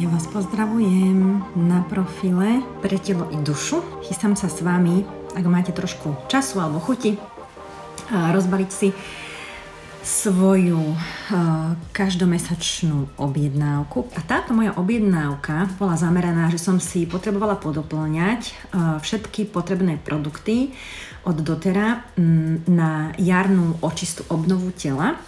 [0.00, 3.84] Ja vás pozdravujem na profile pre telo i dušu.
[4.08, 5.04] Chystám sa s vami,
[5.36, 7.20] ak máte trošku času alebo chuti,
[8.08, 8.88] rozbaliť si
[10.00, 10.96] svoju
[11.92, 14.08] každomesačnú objednávku.
[14.16, 18.72] A táto moja objednávka bola zameraná, že som si potrebovala podoplňať
[19.04, 20.72] všetky potrebné produkty
[21.28, 22.00] od dotera
[22.64, 25.20] na jarnú očistú obnovu tela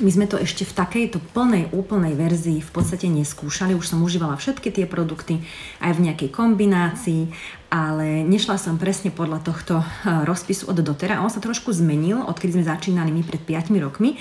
[0.00, 3.72] my sme to ešte v takejto plnej, úplnej verzii v podstate neskúšali.
[3.72, 5.40] Už som užívala všetky tie produkty
[5.80, 7.32] aj v nejakej kombinácii,
[7.72, 11.20] ale nešla som presne podľa tohto eh, rozpisu od dotera.
[11.20, 14.16] On sa trošku zmenil, odkedy sme začínali my pred 5 rokmi.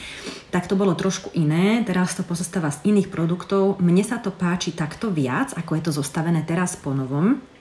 [0.51, 1.83] Tak to bolo trošku iné.
[1.83, 3.79] Teraz to pozostáva z iných produktov.
[3.83, 7.54] Mne sa to páči takto viac, ako je to zostavené teraz po novom.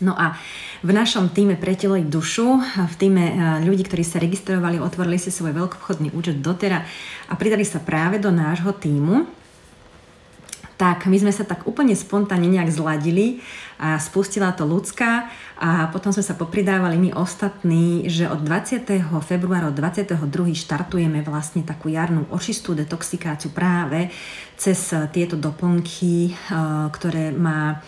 [0.00, 0.32] No a
[0.80, 2.56] v našom týme pre telo dušu,
[2.88, 3.34] v týme e,
[3.68, 6.80] ľudí, ktorí sa registrovali, otvorili si svoj veľkoobchodný účet dotera
[7.28, 9.28] a pridali sa práve do nášho týmu,
[10.80, 13.44] tak my sme sa tak úplne spontánne nejak zladili
[13.76, 15.28] a spustila to ľudská
[15.60, 18.88] a potom sme sa popridávali my ostatní, že od 20.
[19.20, 20.16] februára, od 22.
[20.56, 24.08] štartujeme vlastne takú jarnú očistú detoxikáciu práve
[24.56, 26.58] cez tieto doplnky, e,
[26.88, 27.84] ktoré má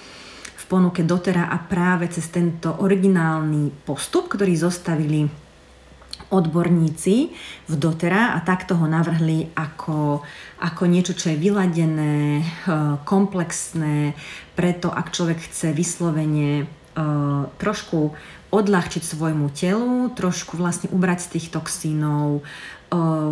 [0.73, 5.29] ponuke dotera a práve cez tento originálny postup, ktorý zostavili
[6.33, 7.29] odborníci
[7.69, 10.25] v dotera a takto ho navrhli ako,
[10.65, 12.45] ako niečo, čo je vyladené, eh,
[13.05, 14.17] komplexné,
[14.57, 18.13] preto ak človek chce vyslovene uh, trošku
[18.53, 22.45] odľahčiť svojmu telu, trošku vlastne ubrať z tých toxínov,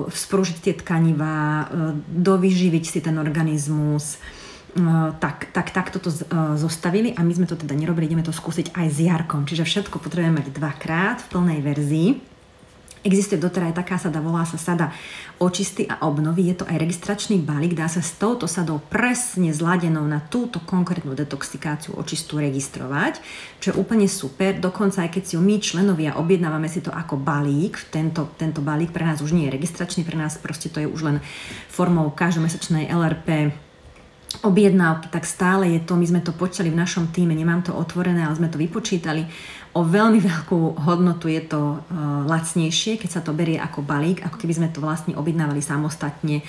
[0.09, 1.69] sprúžiť tie tkanivá,
[2.09, 4.17] dovyživiť si ten organizmus,
[4.71, 8.31] Eh, tak, tak takto to uh, zostavili a my sme to teda nerobili, ideme to
[8.31, 9.43] skúsiť aj s Jarkom.
[9.43, 12.09] Čiže všetko potrebujeme mať dvakrát v plnej verzii.
[13.03, 14.95] Existuje doteraz aj taká sada, volá sa sada
[15.43, 16.55] očisty a obnovy.
[16.55, 21.19] Je to aj registračný balík, dá sa s touto sadou presne zladenou na túto konkrétnu
[21.19, 23.19] detoxikáciu očistu registrovať,
[23.59, 24.55] čo je úplne super.
[24.55, 28.95] Dokonca aj keď si ju my členovia objednávame si to ako balík, tento, tento balík
[28.95, 31.19] pre nás už nie je registračný, pre nás proste to je už len
[31.67, 33.51] formou každomesačnej LRP
[34.41, 38.25] objednávky, tak stále je to, my sme to počítali v našom týme, nemám to otvorené,
[38.25, 39.27] ale sme to vypočítali,
[39.75, 41.79] o veľmi veľkú hodnotu je to uh,
[42.27, 46.43] lacnejšie, keď sa to berie ako balík, ako keby sme to vlastne objednávali samostatne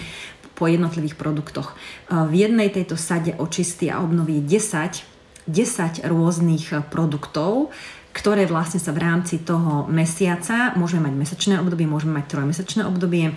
[0.58, 1.74] po jednotlivých produktoch.
[2.10, 7.70] Uh, v jednej tejto sade očistí a obnoví 10, 10 rôznych produktov,
[8.12, 13.32] ktoré vlastne sa v rámci toho mesiaca, môžeme mať mesačné obdobie, môžeme mať trojmesačné obdobie,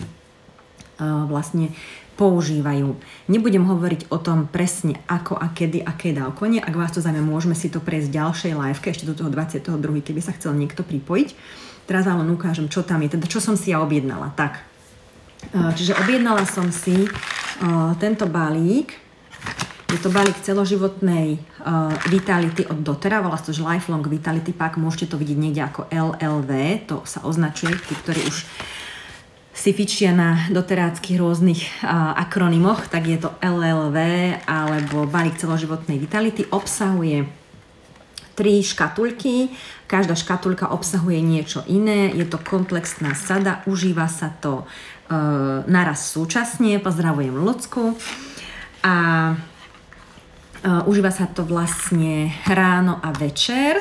[1.00, 1.74] vlastne
[2.14, 2.94] používajú.
[3.26, 6.62] Nebudem hovoriť o tom presne ako a kedy a aké dávkovanie.
[6.62, 9.70] Ak vás to zaujíma, môžeme si to prejsť v ďalšej liveke, ešte do toho 22.
[10.02, 11.28] keby sa chcel niekto pripojiť.
[11.84, 14.32] Teraz vám ukážem, čo tam je, teda čo som si ja objednala.
[14.32, 14.62] Tak,
[15.52, 17.08] e, čiže objednala som si e,
[18.00, 19.04] tento balík,
[19.94, 25.14] je to balík celoživotnej uh, Vitality od Dotera, volá sa to, Lifelong Vitality Pack, môžete
[25.14, 26.50] to vidieť niekde ako LLV,
[26.90, 28.42] to sa označuje, tí, ktorí už
[29.54, 33.96] si fičia na doteráckých rôznych uh, akronymoch, tak je to LLV
[34.50, 36.42] alebo balík celoživotnej vitality.
[36.50, 37.30] Obsahuje
[38.34, 39.54] tri škatulky,
[39.86, 46.82] každá škatulka obsahuje niečo iné, je to komplexná sada, užíva sa to uh, naraz súčasne,
[46.82, 47.94] pozdravujem ľudsku
[48.82, 48.94] a
[50.66, 53.78] uh, užíva sa to vlastne ráno a večer.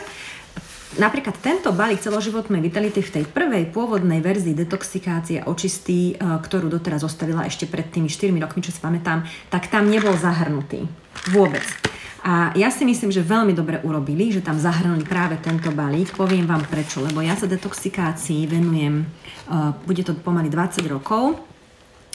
[0.94, 7.02] Napríklad tento balík celoživotnej vitality v tej prvej pôvodnej verzii detoxikácie očistý, e, ktorú doteraz
[7.02, 10.86] zostavila ešte pred tými 4 rokmi, čo si pamätám, tak tam nebol zahrnutý.
[11.34, 11.66] Vôbec.
[12.22, 16.14] A ja si myslím, že veľmi dobre urobili, že tam zahrnuli práve tento balík.
[16.14, 19.06] Poviem vám prečo, lebo ja sa detoxikácii venujem, e,
[19.90, 21.42] bude to pomaly 20 rokov.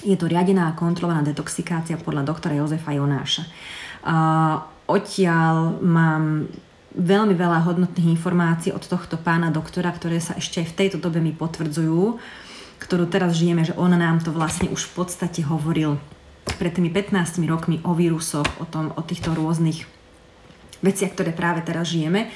[0.06, 3.42] Je to riadená a kontrolovaná detoxikácia podľa doktora Jozefa Jonáša.
[4.86, 6.46] Odtiaľ mám
[6.96, 11.20] veľmi veľa hodnotných informácií od tohto pána doktora, ktoré sa ešte aj v tejto dobe
[11.20, 12.16] mi potvrdzujú,
[12.80, 16.00] ktorú teraz žijeme, že on nám to vlastne už v podstate hovoril
[16.56, 19.84] pred tými 15 rokmi o vírusoch, o, tom, o týchto rôznych
[20.80, 22.32] veciach, ktoré práve teraz žijeme.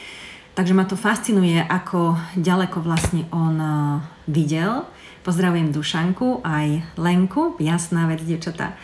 [0.53, 4.85] Takže ma to fascinuje, ako ďaleko vlastne on uh, videl.
[5.25, 8.77] Pozdravujem Dušanku, aj Lenku, jasná vec, dievčatá.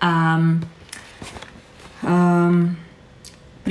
[0.00, 0.64] Um,
[2.00, 2.80] um,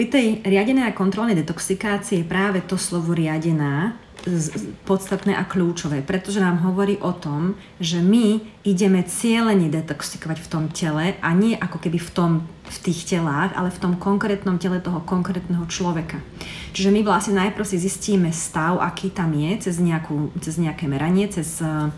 [0.01, 4.01] pri tej riadenej a kontrolnej detoxikácii je práve to slovo riadená
[4.89, 10.73] podstatné a kľúčové, pretože nám hovorí o tom, že my ideme cieľene detoxikovať v tom
[10.73, 12.31] tele a nie ako keby v, tom,
[12.65, 16.17] v tých telách, ale v tom konkrétnom tele toho konkrétneho človeka.
[16.73, 21.29] Čiže my vlastne najprv si zistíme stav, aký tam je, cez, nejakú, cez nejaké meranie,
[21.29, 21.93] cez, uh,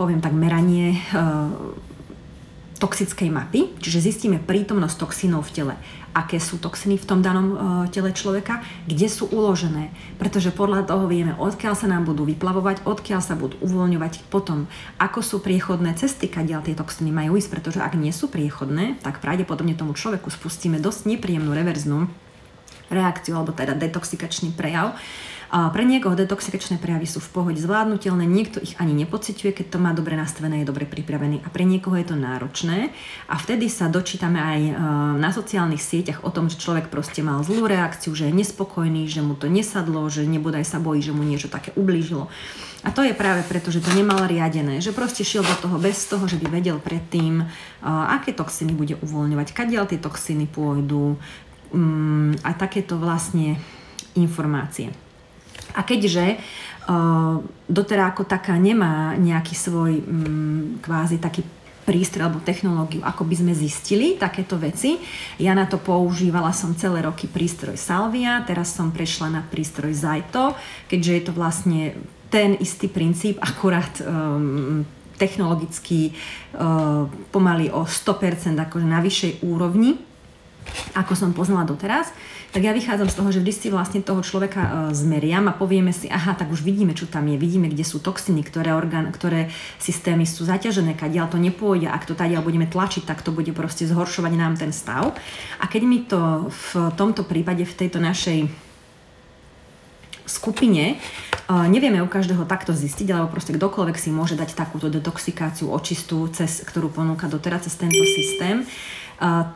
[0.00, 1.76] poviem tak, meranie uh,
[2.76, 5.74] toxickej mapy, čiže zistíme prítomnosť toxínov v tele.
[6.16, 7.56] Aké sú toxíny v tom danom e,
[7.92, 9.92] tele človeka, kde sú uložené.
[10.16, 14.64] Pretože podľa toho vieme, odkiaľ sa nám budú vyplavovať, odkiaľ sa budú uvoľňovať potom,
[14.96, 19.20] ako sú priechodné cesty, kadiaľ tie toxíny majú ísť, pretože ak nie sú priechodné, tak
[19.20, 22.08] pravdepodobne tomu človeku spustíme dosť nepríjemnú reverznú
[22.88, 24.96] reakciu alebo teda detoxikačný prejav
[25.50, 29.94] pre niekoho detoxikačné prejavy sú v pohode zvládnutelné, niekto ich ani nepociťuje, keď to má
[29.94, 32.90] dobre nastavené, je dobre pripravený a pre niekoho je to náročné
[33.30, 34.72] a vtedy sa dočítame aj e,
[35.22, 39.22] na sociálnych sieťach o tom, že človek proste mal zlú reakciu, že je nespokojný, že
[39.22, 42.26] mu to nesadlo, že nebodaj sa bojí, že mu niečo také ublížilo.
[42.82, 46.06] A to je práve preto, že to nemal riadené, že proste šiel do toho bez
[46.06, 47.46] toho, že by vedel predtým, e,
[47.86, 51.14] aké toxiny bude uvoľňovať, kadiaľ tie toxiny pôjdu
[51.70, 53.62] mm, a takéto vlastne
[54.18, 55.05] informácie.
[55.76, 56.40] A keďže
[56.88, 57.38] uh,
[57.68, 61.44] dotera ako taká nemá nejaký svoj um, kvázi taký
[61.86, 64.98] prístroj alebo technológiu, ako by sme zistili takéto veci.
[65.38, 70.58] Ja na to používala som celé roky prístroj Salvia, teraz som prešla na prístroj Zaito,
[70.90, 71.80] keďže je to vlastne
[72.26, 74.82] ten istý princíp, akurát um,
[75.14, 76.10] technologicky
[76.58, 79.94] uh, pomaly o 100% akože na vyššej úrovni,
[80.98, 82.10] ako som poznala doteraz
[82.56, 85.92] tak ja vychádzam z toho, že vždy si vlastne toho človeka uh, zmeriam a povieme
[85.92, 89.52] si, aha, tak už vidíme, čo tam je, vidíme, kde sú toxiny, ktoré, orgán, ktoré
[89.76, 93.84] systémy sú zaťažené, kadiaľ to nepôjde, ak to tadiaľ budeme tlačiť, tak to bude proste
[93.84, 95.12] zhoršovať nám ten stav.
[95.60, 98.48] A keď mi to v tomto prípade, v tejto našej
[100.24, 100.96] skupine
[101.52, 106.24] uh, nevieme u každého takto zistiť, alebo proste kdokoľvek si môže dať takúto detoxikáciu očistú,
[106.32, 108.64] cez, ktorú ponúka doteraz cez tento systém,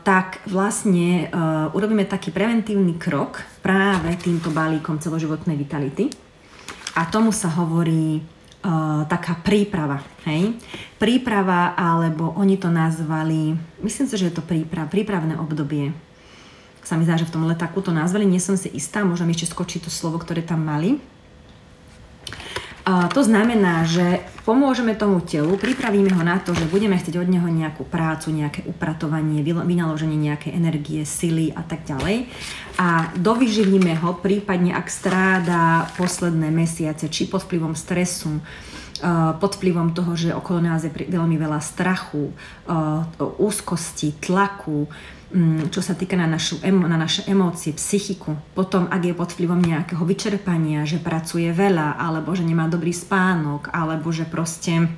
[0.01, 1.29] tak vlastne
[1.71, 6.09] urobíme taký preventívny krok práve týmto balíkom celoživotnej vitality.
[6.97, 8.19] A tomu sa hovorí
[9.09, 10.01] taká príprava.
[10.25, 10.53] Hej?
[11.01, 15.93] Príprava, alebo oni to nazvali, myslím si, že je to príprav, prípravné obdobie.
[16.81, 19.53] Sa mi zdá, že v tom letáku to nazvali, nie som si istá, môžem ešte
[19.53, 21.01] skočiť to slovo, ktoré tam mali.
[22.87, 27.45] To znamená, že pomôžeme tomu telu, pripravíme ho na to, že budeme chcieť od neho
[27.45, 32.25] nejakú prácu, nejaké upratovanie, vynaloženie nejakej energie, sily a tak ďalej.
[32.81, 38.41] A dovyživíme ho, prípadne ak stráda posledné mesiace, či pod vplyvom stresu,
[39.41, 42.29] pod vplyvom toho, že okolo nás je veľmi veľa strachu,
[43.41, 44.85] úzkosti, tlaku,
[45.31, 48.35] Mm, čo sa týka na, našu, na naše emócie, psychiku.
[48.51, 53.71] Potom, ak je pod vplyvom nejakého vyčerpania, že pracuje veľa, alebo že nemá dobrý spánok,
[53.71, 54.91] alebo že proste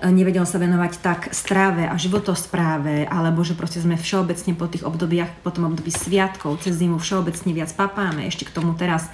[0.00, 4.88] e, nevedel sa venovať tak stráve a životospráve, alebo že proste sme všeobecne po tých
[4.88, 9.12] obdobiach, po tom období sviatkov, cez zimu všeobecne viac papáme, ešte k tomu teraz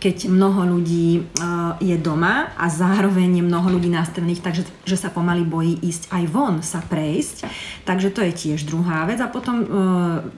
[0.00, 5.12] keď mnoho ľudí uh, je doma a zároveň je mnoho ľudí nastavených takže že sa
[5.12, 7.44] pomaly bojí ísť aj von sa prejsť.
[7.84, 9.20] Takže to je tiež druhá vec.
[9.20, 9.68] A potom uh,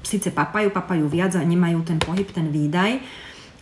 [0.02, 2.98] síce papajú, papajú viac a nemajú ten pohyb, ten výdaj.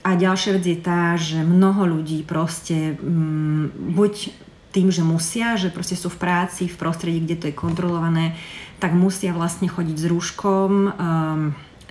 [0.01, 4.33] A ďalšia vec je tá, že mnoho ľudí proste um, buď
[4.73, 8.41] tým, že musia, že proste sú v práci, v prostredí, kde to je kontrolované,
[8.81, 10.91] tak musia vlastne chodiť s rúškom um,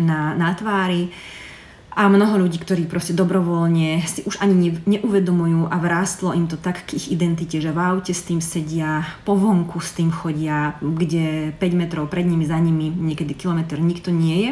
[0.01, 1.13] na, na tvári
[1.99, 6.55] a mnoho ľudí, ktorí proste dobrovoľne si už ani ne, neuvedomujú a vrástlo im to
[6.55, 10.79] tak k ich identite, že v aute s tým sedia, po vonku s tým chodia,
[10.79, 14.51] kde 5 metrov pred nimi, za nimi, niekedy kilometr nikto nie je.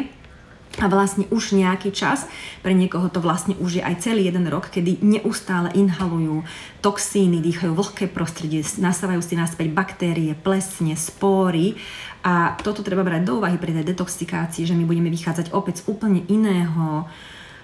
[0.78, 2.28] A vlastne už nejaký čas,
[2.60, 6.44] pre niekoho to vlastne už je aj celý jeden rok, kedy neustále inhalujú
[6.84, 11.80] toxíny, dýchajú vlhké prostredie, nasávajú si naspäť baktérie, plesne, spóry
[12.20, 15.96] a toto treba brať do úvahy pri tej detoxikácii, že my budeme vychádzať opäť z
[15.96, 17.08] úplne iného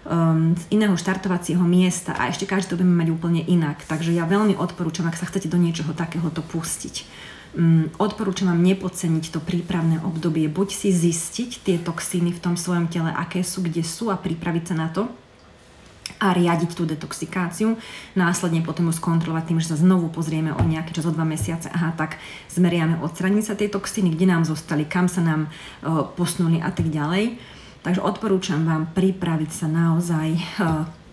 [0.04, 3.84] um, z iného štartovacieho miesta a ešte každý to budeme mať úplne inak.
[3.84, 7.04] Takže ja veľmi odporúčam, ak sa chcete do niečoho takéhoto pustiť.
[7.54, 12.88] Um, odporúčam vám nepodceniť to prípravné obdobie, buď si zistiť tie toxíny v tom svojom
[12.88, 15.08] tele, aké sú, kde sú a pripraviť sa na to,
[16.20, 17.76] a riadiť tú detoxikáciu.
[18.16, 21.68] Následne potom ju skontrolovať tým, že sa znovu pozrieme o nejaký čas, o dva mesiace.
[21.73, 22.20] Aha, tak
[22.52, 26.88] zmeriame odstraniť sa tej toxíny, kde nám zostali, kam sa nám uh, posnuli a tak
[26.92, 27.37] ďalej.
[27.84, 30.42] Takže odporúčam vám pripraviť sa naozaj eh,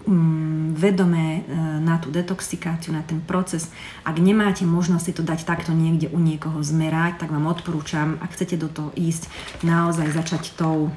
[0.08, 1.44] mm, vedomé eh,
[1.84, 3.68] na tú detoxikáciu, na ten proces.
[4.08, 8.32] Ak nemáte možnosť si to dať takto niekde u niekoho zmerať, tak vám odporúčam, ak
[8.32, 9.28] chcete do toho ísť,
[9.68, 10.96] naozaj začať tou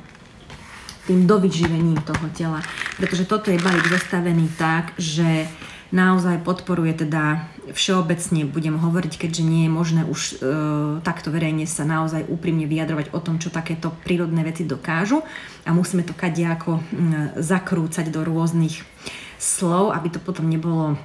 [1.04, 2.64] tým dovyživením toho tela.
[2.96, 5.44] Pretože toto je balík zostavený tak, že
[5.92, 10.34] naozaj podporuje teda všeobecne, budem hovoriť, keďže nie je možné už e,
[11.00, 15.24] takto verejne sa naozaj úprimne vyjadrovať o tom, čo takéto prírodné veci dokážu.
[15.64, 16.84] A musíme to kadejako
[17.40, 18.84] zakrúcať do rôznych
[19.40, 20.96] slov, aby to potom nebolo e,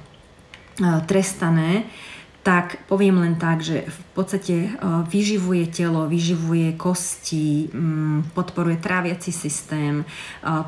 [1.08, 1.88] trestané
[2.40, 4.68] tak poviem len tak, že v podstate e,
[5.04, 10.04] vyživuje telo, vyživuje kosti, mm, podporuje tráviaci systém, e,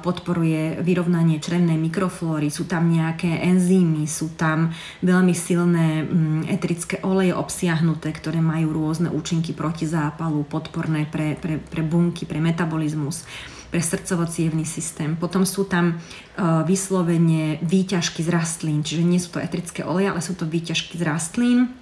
[0.04, 4.68] podporuje vyrovnanie črevnej mikroflóry, sú tam nejaké enzymy, sú tam
[5.00, 11.56] veľmi silné mm, etrické oleje obsiahnuté, ktoré majú rôzne účinky proti zápalu, podporné pre, pre,
[11.56, 13.24] pre bunky, pre metabolizmus
[13.72, 14.28] pre srdcovo
[14.68, 15.16] systém.
[15.16, 20.20] Potom sú tam uh, vyslovene výťažky z rastlín, čiže nie sú to etrické oleje, ale
[20.20, 21.72] sú to výťažky z rastlín.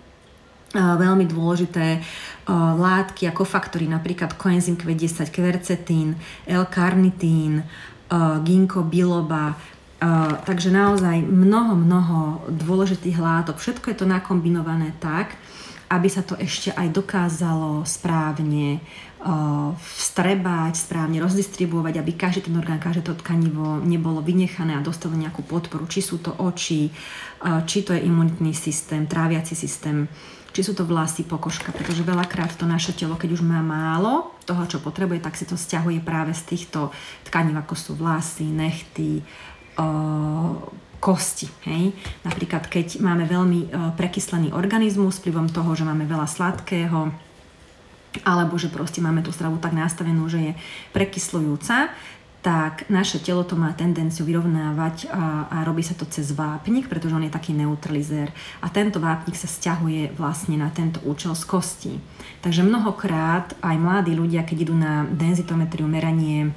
[0.70, 6.14] Uh, veľmi dôležité uh, látky ako faktory, napríklad coenzym Q10, quercetín,
[6.46, 7.66] L-karnitín,
[8.42, 9.54] ginkgo biloba,
[10.42, 12.18] takže naozaj mnoho, mnoho
[12.50, 13.62] dôležitých látok.
[13.62, 15.38] Všetko je to nakombinované tak,
[15.90, 18.78] aby sa to ešte aj dokázalo správne
[19.76, 25.44] vstrebať, správne rozdistribuovať, aby každý ten orgán, každé to tkanivo nebolo vynechané a dostalo nejakú
[25.44, 25.84] podporu.
[25.90, 26.88] Či sú to oči,
[27.66, 30.08] či to je imunitný systém, tráviaci systém,
[30.56, 34.64] či sú to vlasy, pokožka, pretože veľakrát to naše telo, keď už má málo toho,
[34.70, 36.88] čo potrebuje, tak si to stiahuje práve z týchto
[37.28, 39.20] tkaní, ako sú vlasy, nechty,
[41.00, 41.48] kosti.
[41.64, 41.96] Hej?
[42.22, 47.10] Napríklad, keď máme veľmi prekyslený organizmus vplyvom toho, že máme veľa sladkého,
[48.26, 50.52] alebo že proste máme tú stravu tak nastavenú, že je
[50.92, 51.90] prekyslujúca,
[52.40, 57.12] tak naše telo to má tendenciu vyrovnávať a, a robí sa to cez vápnik, pretože
[57.12, 58.32] on je taký neutralizér.
[58.64, 61.92] A tento vápnik sa stiahuje vlastne na tento účel z kosti.
[62.40, 66.56] Takže mnohokrát aj mladí ľudia, keď idú na denzitometriu meranie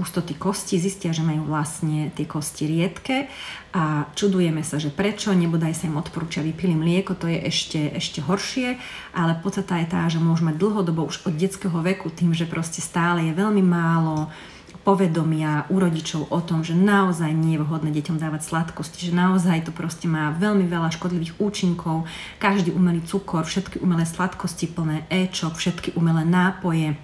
[0.00, 3.28] hustoty kosti, zistia, že majú vlastne tie kosti riedke
[3.76, 8.24] a čudujeme sa, že prečo, nebodaj sa im odporúča vypili mlieko, to je ešte, ešte
[8.24, 8.80] horšie,
[9.12, 13.28] ale podstata je tá, že môžeme dlhodobo už od detského veku tým, že proste stále
[13.28, 14.32] je veľmi málo
[14.80, 19.68] povedomia u rodičov o tom, že naozaj nie je vhodné deťom dávať sladkosti, že naozaj
[19.68, 22.08] to proste má veľmi veľa škodlivých účinkov,
[22.40, 26.96] každý umelý cukor, všetky umelé sladkosti plné éčok, všetky umelé nápoje,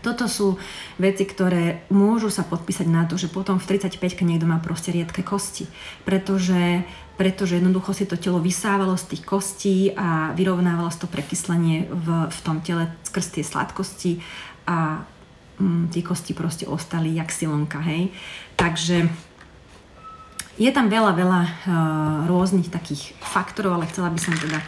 [0.00, 0.56] toto sú
[0.96, 5.20] veci, ktoré môžu sa podpísať na to, že potom v 35 niekto má proste riedke
[5.20, 5.68] kosti.
[6.08, 6.84] Pretože,
[7.20, 12.38] pretože jednoducho si to telo vysávalo z tých kostí a vyrovnávalo to prekyslenie v, v
[12.40, 14.24] tom tele skrz tie sladkosti
[14.68, 15.04] a
[15.60, 18.12] mm, tie kosti proste ostali jak silonka, hej.
[18.56, 19.08] Takže
[20.60, 21.52] je tam veľa, veľa uh,
[22.28, 24.60] rôznych takých faktorov, ale chcela by som teda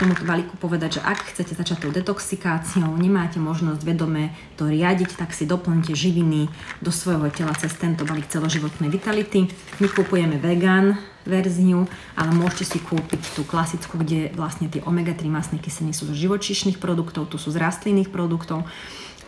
[0.00, 5.36] tomuto balíku povedať, že ak chcete začať tou detoxikáciou, nemáte možnosť vedome to riadiť, tak
[5.36, 6.48] si doplňte živiny
[6.80, 9.52] do svojho tela cez tento balík celoživotnej vitality.
[9.76, 10.96] My kupujeme vegan
[11.28, 11.84] verziu,
[12.16, 16.80] ale môžete si kúpiť tú klasickú, kde vlastne tie omega-3 masné kyseliny sú zo živočíšnych
[16.80, 18.64] produktov, tu sú z rastlinných produktov.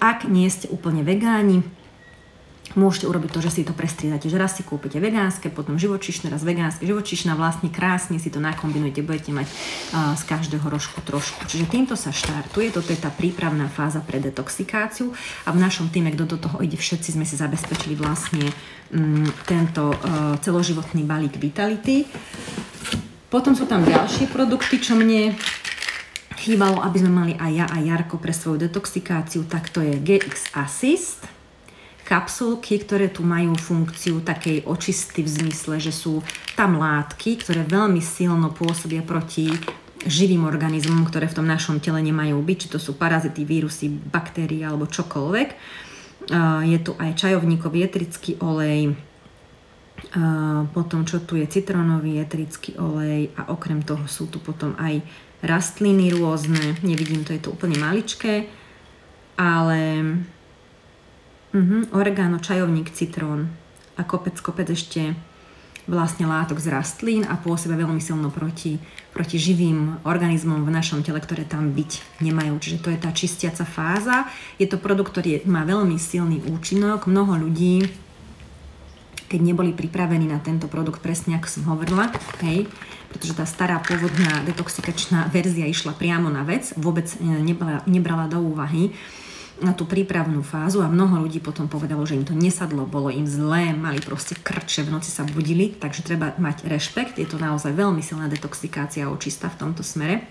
[0.00, 1.60] Ak nie ste úplne vegáni,
[2.74, 6.44] môžete urobiť to, že si to prestriedate, že raz si kúpite vegánske, potom živočišné, raz
[6.44, 11.44] vegánske, živočišná, vlastne krásne si to nakombinujete, budete mať uh, z každého rožku trošku.
[11.48, 15.12] Čiže týmto sa štartuje, toto je tá prípravná fáza pre detoxikáciu
[15.44, 18.48] a v našom týme, kto do toho ide, všetci sme si zabezpečili vlastne
[18.92, 22.08] um, tento uh, celoživotný balík Vitality.
[23.32, 25.32] Potom sú tam ďalšie produkty, čo mne
[26.36, 30.52] chýbalo, aby sme mali aj ja a Jarko pre svoju detoxikáciu, tak to je GX
[30.58, 31.31] Assist
[32.12, 36.20] kapsulky, ktoré tu majú funkciu takej očisty v zmysle, že sú
[36.52, 39.48] tam látky, ktoré veľmi silno pôsobia proti
[40.04, 44.60] živým organizmom, ktoré v tom našom tele nemajú byť, či to sú parazity, vírusy, baktérie
[44.60, 45.48] alebo čokoľvek.
[46.68, 48.92] Je tu aj čajovníkový etrický olej,
[50.76, 55.00] potom čo tu je citrónový etrický olej a okrem toho sú tu potom aj
[55.40, 58.50] rastliny rôzne, nevidím, to je to úplne maličké,
[59.38, 59.80] ale
[61.52, 61.84] Uh-huh.
[61.92, 63.52] Oregano, čajovník, citrón
[64.00, 65.12] a kopec, kopec ešte
[65.84, 68.78] vlastne látok z rastlín a pôsobia veľmi silno proti,
[69.10, 72.54] proti živým organizmom v našom tele, ktoré tam byť nemajú.
[72.56, 74.30] Čiže to je tá čistiaca fáza.
[74.56, 77.10] Je to produkt, ktorý má veľmi silný účinok.
[77.10, 77.84] Mnoho ľudí,
[79.26, 82.14] keď neboli pripravení na tento produkt, presne ako som hovorila,
[82.46, 82.70] hej,
[83.10, 88.94] pretože tá stará pôvodná detoxikačná verzia išla priamo na vec, vôbec nebrala, nebrala do úvahy
[89.62, 93.24] na tú prípravnú fázu a mnoho ľudí potom povedalo, že im to nesadlo, bolo im
[93.24, 97.72] zlé, mali proste krče, v noci sa budili, takže treba mať rešpekt, je to naozaj
[97.72, 100.26] veľmi silná detoxikácia očista v tomto smere.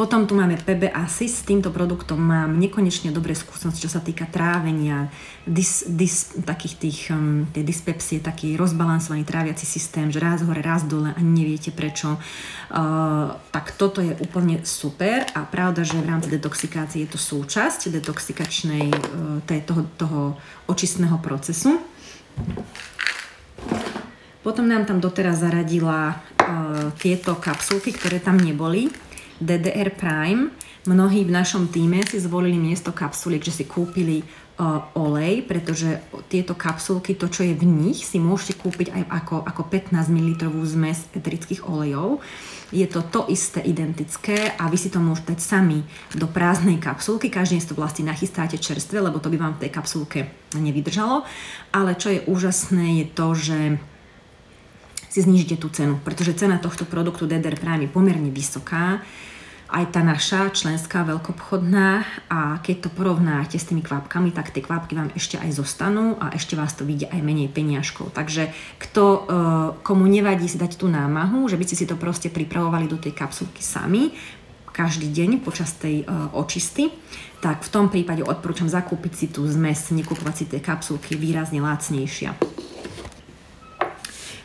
[0.00, 4.24] Potom tu máme PB Assist, s týmto produktom mám nekonečne dobré skúsenosti, čo sa týka
[4.24, 5.12] trávenia,
[5.44, 10.88] dis, dis, takých tých, um, tie dyspepsie, taký rozbalansovaný tráviaci systém, že raz hore, raz
[10.88, 12.16] dole a neviete prečo.
[12.16, 17.92] Uh, tak toto je úplne super a pravda, že v rámci detoxikácie je to súčasť
[17.92, 20.20] detoxikačnej uh, toho, toho
[20.64, 21.76] očistného procesu.
[24.40, 29.09] Potom nám tam doteraz zaradila uh, tieto kapsulky, ktoré tam neboli.
[29.40, 30.52] DDR Prime.
[30.84, 36.56] Mnohí v našom týme si zvolili miesto kapsuliek, že si kúpili uh, olej, pretože tieto
[36.56, 41.08] kapsulky, to čo je v nich, si môžete kúpiť aj ako, ako 15 ml zmes
[41.16, 42.20] eterických olejov.
[42.70, 45.82] Je to to isté, identické a vy si to môžete dať sami
[46.14, 47.28] do prázdnej kapsulky.
[47.28, 50.18] Každý si to vlastne nachystáte čerstvé, lebo to by vám v tej kapsulke
[50.54, 51.26] nevydržalo.
[51.74, 53.58] Ale čo je úžasné je to, že
[55.10, 59.02] si znižíte tú cenu, pretože cena tohto produktu DDR Prime je pomerne vysoká
[59.70, 64.98] aj tá naša členská veľkobchodná a keď to porovnáte s tými kvapkami, tak tie kvapky
[64.98, 68.10] vám ešte aj zostanú a ešte vás to vyjde aj menej peniažkov.
[68.10, 68.50] Takže
[68.82, 69.18] kto, e,
[69.86, 73.14] komu nevadí si dať tú námahu, že by ste si to proste pripravovali do tej
[73.14, 74.10] kapsulky sami,
[74.70, 76.94] každý deň počas tej uh, očisty,
[77.42, 82.32] tak v tom prípade odporúčam zakúpiť si tú zmes, nekúpovať si tie kapsulky výrazne lacnejšia.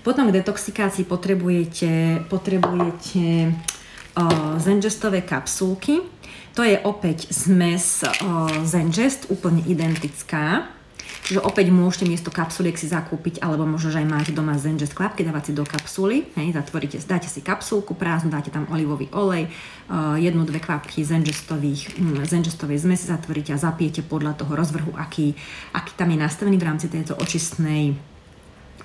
[0.05, 5.97] Potom k detoxikácii potrebujete, potrebujete uh, Zengestové kapsulky.
[6.53, 10.69] To je opäť zmes uh, Zengest, úplne identická.
[11.25, 15.25] Čiže opäť môžete miesto kapsuliek si zakúpiť, alebo možno, že aj máte doma Zengest klapky,
[15.25, 19.49] dávať si do kapsuly, hej, zatvoríte, dáte si kapsulku prázdnu, dáte tam olivový olej,
[19.89, 25.33] uh, jednu, dve kvapky Zengestových, um, Zengestovej zmesi zatvoríte a zapijete podľa toho rozvrhu, aký,
[25.73, 28.14] aký tam je nastavený v rámci tejto očistnej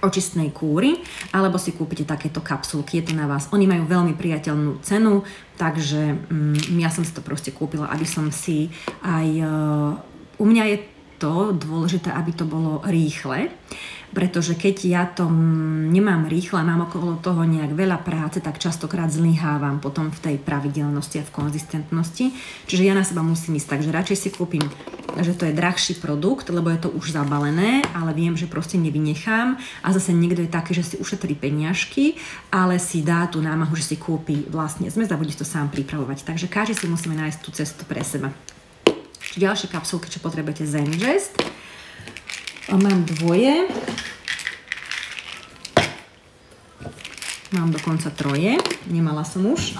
[0.00, 1.00] očistnej kúry,
[1.32, 3.48] alebo si kúpite takéto kapsulky, je to na vás.
[3.52, 5.22] Oni majú veľmi priateľnú cenu,
[5.60, 8.72] takže mm, ja som si to proste kúpila, aby som si
[9.04, 9.28] aj...
[9.40, 9.92] Uh,
[10.40, 10.78] u mňa je
[11.20, 13.52] to dôležité, aby to bolo rýchle
[14.10, 15.30] pretože keď ja to
[15.90, 21.22] nemám rýchle mám okolo toho nejak veľa práce, tak častokrát zlyhávam potom v tej pravidelnosti
[21.22, 22.34] a v konzistentnosti.
[22.66, 24.64] Čiže ja na seba musím ísť tak, že radšej si kúpim,
[25.18, 29.58] že to je drahší produkt, lebo je to už zabalené, ale viem, že proste nevynechám
[29.82, 32.18] a zase niekto je taký, že si ušetrí peniažky,
[32.50, 36.26] ale si dá tú námahu, že si kúpi vlastne zmes a bude to sám pripravovať.
[36.26, 38.34] Takže každý si musíme nájsť tú cestu pre seba.
[39.38, 41.38] Ďalšie kapsulky, čo potrebujete, Zengest
[42.70, 43.66] a mám dvoje.
[47.50, 48.54] Mám dokonca troje.
[48.86, 49.74] Nemala som už.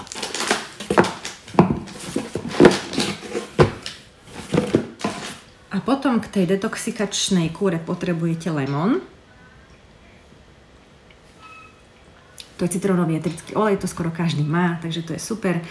[5.71, 8.99] A potom k tej detoxikačnej kúre potrebujete lemon.
[12.59, 15.63] To je citrónový eterický olej, to skoro každý má, takže to je super.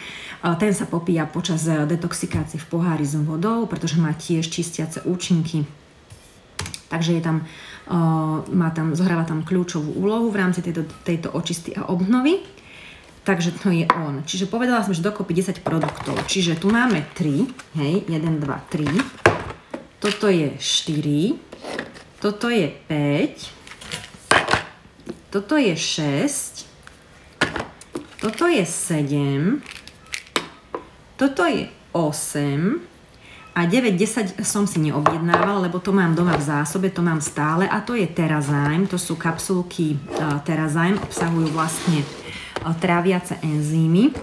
[0.59, 5.69] Ten sa popíja počas detoxikácie v pohári s vodou, pretože má tiež čistiace účinky
[6.91, 7.47] Takže je tam,
[8.51, 12.43] má tam, zohráva tam kľúčovú úlohu v rámci tejto, tejto očisty a obnovy.
[13.23, 14.27] Takže to je on.
[14.27, 16.19] Čiže povedala som, že dokopy 10 produktov.
[16.27, 17.47] Čiže tu máme 3,
[17.79, 18.91] hej, 1, 2, 3.
[20.03, 21.39] Toto je 4.
[22.19, 25.31] Toto je 5.
[25.31, 26.67] Toto je 6.
[28.19, 29.63] Toto je 7.
[31.21, 32.81] Toto je 8
[33.51, 37.83] a 9-10 som si neobjednávala, lebo to mám doma v zásobe, to mám stále a
[37.83, 42.07] to je Terazyme, to sú kapsulky uh, Terazyme, obsahujú vlastne
[42.63, 44.15] uh, tráviace enzymy.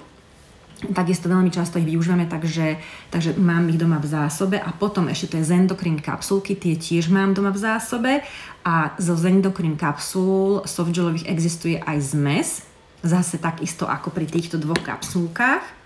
[0.77, 2.77] Takisto veľmi často ich využívame, takže,
[3.09, 4.61] takže mám ich doma v zásobe.
[4.61, 8.11] A potom ešte tie Zendokrin kapsulky, tie tiež mám doma v zásobe.
[8.61, 12.47] A zo Zendokrin kapsul softgelových existuje aj zmes,
[13.01, 15.76] zase takisto ako pri týchto dvoch kapsulkách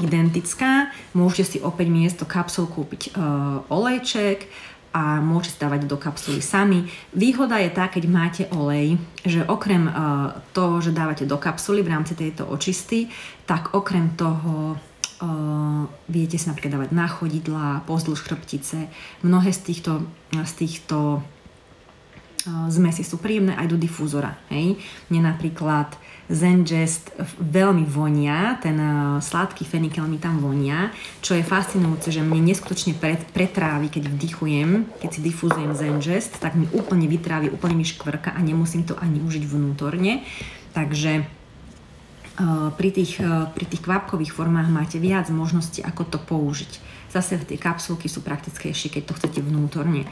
[0.00, 0.90] identická.
[1.12, 4.48] Môžete si opäť miesto kapsul kúpiť uh, olejček
[4.90, 6.90] a môžete dávať do kapsuly sami.
[7.14, 11.92] Výhoda je tá, keď máte olej, že okrem uh, toho, že dávate do kapsuly v
[11.94, 13.06] rámci tejto očisty,
[13.46, 18.90] tak okrem toho uh, viete si napríklad dávať na chodidla, pozdĺž chrbtice.
[19.22, 20.02] Mnohé z týchto,
[20.34, 24.42] z týchto uh, zmesí sú príjemné aj do difúzora.
[24.50, 24.74] Hej?
[25.06, 25.94] Mne napríklad
[26.30, 27.10] Zengest
[27.42, 32.94] veľmi vonia, ten uh, sladký fenikel mi tam vonia, čo je fascinujúce, že mne neskutočne
[33.34, 38.40] pretrávi, keď vdychujem, keď si difúzujem Zengest, tak mi úplne vytrávi, úplne mi škvrka a
[38.46, 40.22] nemusím to ani užiť vnútorne.
[40.70, 46.72] Takže uh, pri tých, uh, pri tých kvapkových formách máte viac možností, ako to použiť.
[47.10, 50.06] Zase tie kapsulky sú praktickejšie, keď to chcete vnútorne.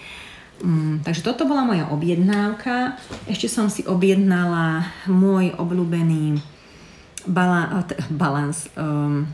[0.59, 2.99] Mm, takže toto bola moja objednávka.
[3.31, 6.43] Ešte som si objednala môj obľúbený
[7.31, 8.67] bala, balans.
[8.75, 9.31] Um,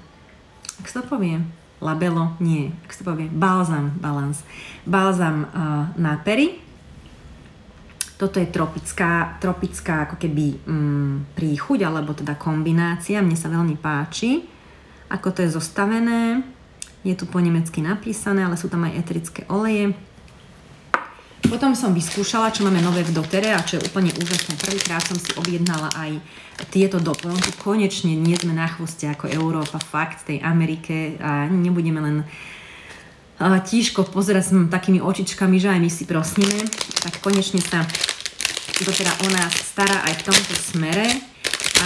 [0.81, 1.41] ak sa to povie?
[1.81, 2.37] Labelo?
[2.45, 2.77] Nie.
[2.85, 3.33] Ak sa to povie?
[3.33, 4.45] Balzam balans.
[4.85, 6.61] Balzam uh, na pery.
[8.15, 13.25] Toto je tropická, tropická ako keby um, príchuť, alebo teda kombinácia.
[13.25, 14.45] Mne sa veľmi páči,
[15.09, 16.45] ako to je zostavené.
[17.05, 19.93] Je tu po nemecky napísané, ale sú tam aj eterické oleje
[21.45, 24.59] Potom som vyskúšala, čo máme nové v dotere a čo je úplne úžasné.
[24.59, 26.19] Prvýkrát som si objednala aj
[26.75, 27.55] tieto doplnky.
[27.63, 32.17] Konečne nie sme na chvoste ako Európa, fakt tej Amerike a nebudeme len
[33.39, 36.59] tížko pozerať s takými očičkami, že aj my si prosíme.
[37.07, 37.87] Tak konečne sa
[38.83, 41.07] dotera o nás stará aj v tomto smere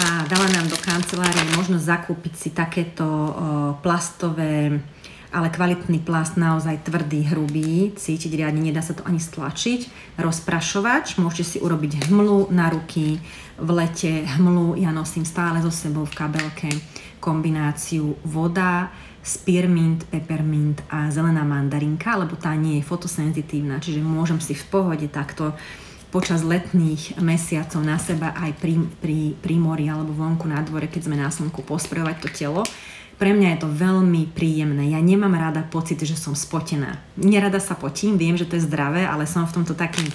[0.01, 3.05] a dala nám do kancelárie možnosť zakúpiť si takéto
[3.85, 4.81] plastové
[5.29, 10.15] ale kvalitný plast naozaj tvrdý, hrubý, cítiť riadne, nedá sa to ani stlačiť.
[10.17, 13.21] Rozprašovač, môžete si urobiť hmlu na ruky,
[13.59, 16.71] v lete hmlu ja nosím stále so sebou v kabelke
[17.21, 18.89] kombináciu voda,
[19.21, 25.05] spearmint, peppermint a zelená mandarinka, lebo tá nie je fotosenzitívna, čiže môžem si v pohode
[25.11, 25.53] takto
[26.09, 31.05] počas letných mesiacov na seba aj pri, pri, pri mori alebo vonku na dvore, keď
[31.05, 32.63] sme na slnku, posprejovať to telo
[33.19, 34.95] pre mňa je to veľmi príjemné.
[34.95, 37.03] Ja nemám rada pocit, že som spotená.
[37.19, 40.07] Nerada sa potím, viem, že to je zdravé, ale som v tomto taký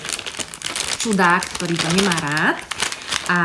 [1.04, 2.58] čudák, ktorý to nemá rád.
[3.28, 3.40] A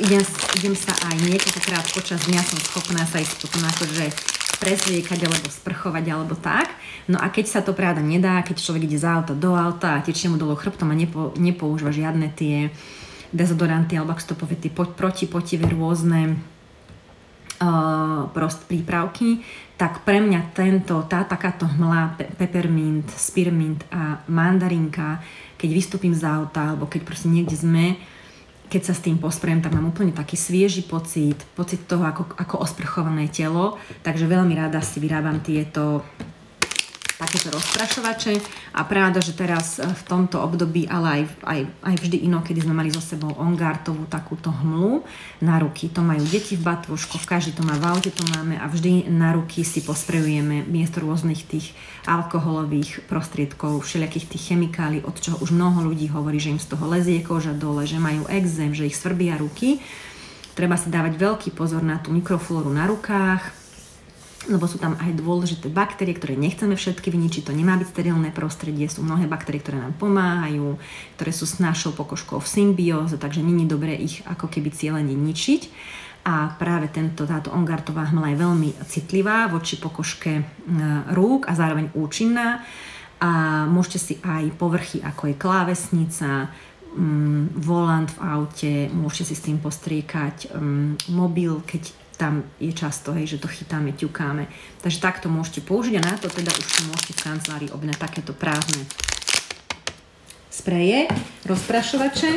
[0.00, 0.24] idem,
[0.56, 4.08] idem sa aj niekoľkokrát počas dňa som schopná sa ísť potom akože
[4.58, 6.72] prezliekať alebo sprchovať alebo tak.
[7.06, 10.04] No a keď sa to práda nedá, keď človek ide z auta do auta a
[10.04, 12.72] tečie mu dolu chrbtom a nepo, nepoužíva žiadne tie
[13.30, 16.40] dezodoranty alebo ak to povie, tie protipotivé rôzne
[18.30, 19.42] prost prípravky,
[19.78, 25.22] tak pre mňa tento, tá takáto hmla, pe- peppermint, spearmint a mandarinka,
[25.58, 27.98] keď vystúpim z auta alebo keď proste niekde sme,
[28.68, 32.62] keď sa s tým posprejem, tak mám úplne taký svieži pocit, pocit toho ako, ako
[32.62, 36.04] osprchované telo, takže veľmi rada si vyrábam tieto
[37.18, 38.38] takéto rozprašovače
[38.78, 42.78] a pravda, že teraz eh, v tomto období, ale aj, aj, aj vždy inokedy sme
[42.78, 45.02] mali so sebou ongartovú takúto hmlu
[45.42, 45.90] na ruky.
[45.90, 49.34] To majú deti v batvoškoch, každý to má v aute, to máme a vždy na
[49.34, 51.74] ruky si posprejujeme miesto rôznych tých
[52.06, 56.86] alkoholových prostriedkov, všelijakých tých chemikálií, od čoho už mnoho ľudí hovorí, že im z toho
[56.86, 59.82] lezie koža dole, že majú exém, že ich svrbia ruky.
[60.54, 63.57] Treba si dávať veľký pozor na tú mikroflóru na rukách,
[64.48, 68.88] lebo sú tam aj dôležité baktérie, ktoré nechceme všetky vyničiť, to nemá byť sterilné prostredie,
[68.88, 70.80] sú mnohé baktérie, ktoré nám pomáhajú,
[71.20, 75.62] ktoré sú s našou pokožkou v symbióze, takže není dobré ich ako keby cieľene ničiť.
[76.28, 80.44] A práve tento, táto ongartová hmla je veľmi citlivá voči pokožke
[81.16, 82.60] rúk a zároveň účinná.
[83.18, 86.52] A môžete si aj povrchy, ako je klávesnica,
[86.94, 93.14] um, volant v aute, môžete si s tým postriekať um, mobil, keď tam je často,
[93.14, 94.50] hej, že to chytáme, ťukáme.
[94.82, 98.34] Takže takto môžete použiť a na to teda už si môžete v kancelárii objednať takéto
[98.34, 98.82] prázdne
[100.50, 101.06] spreje,
[101.46, 102.30] rozprašovače.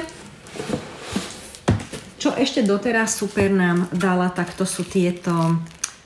[2.21, 5.57] Čo ešte doteraz super nám dala, tak to sú tieto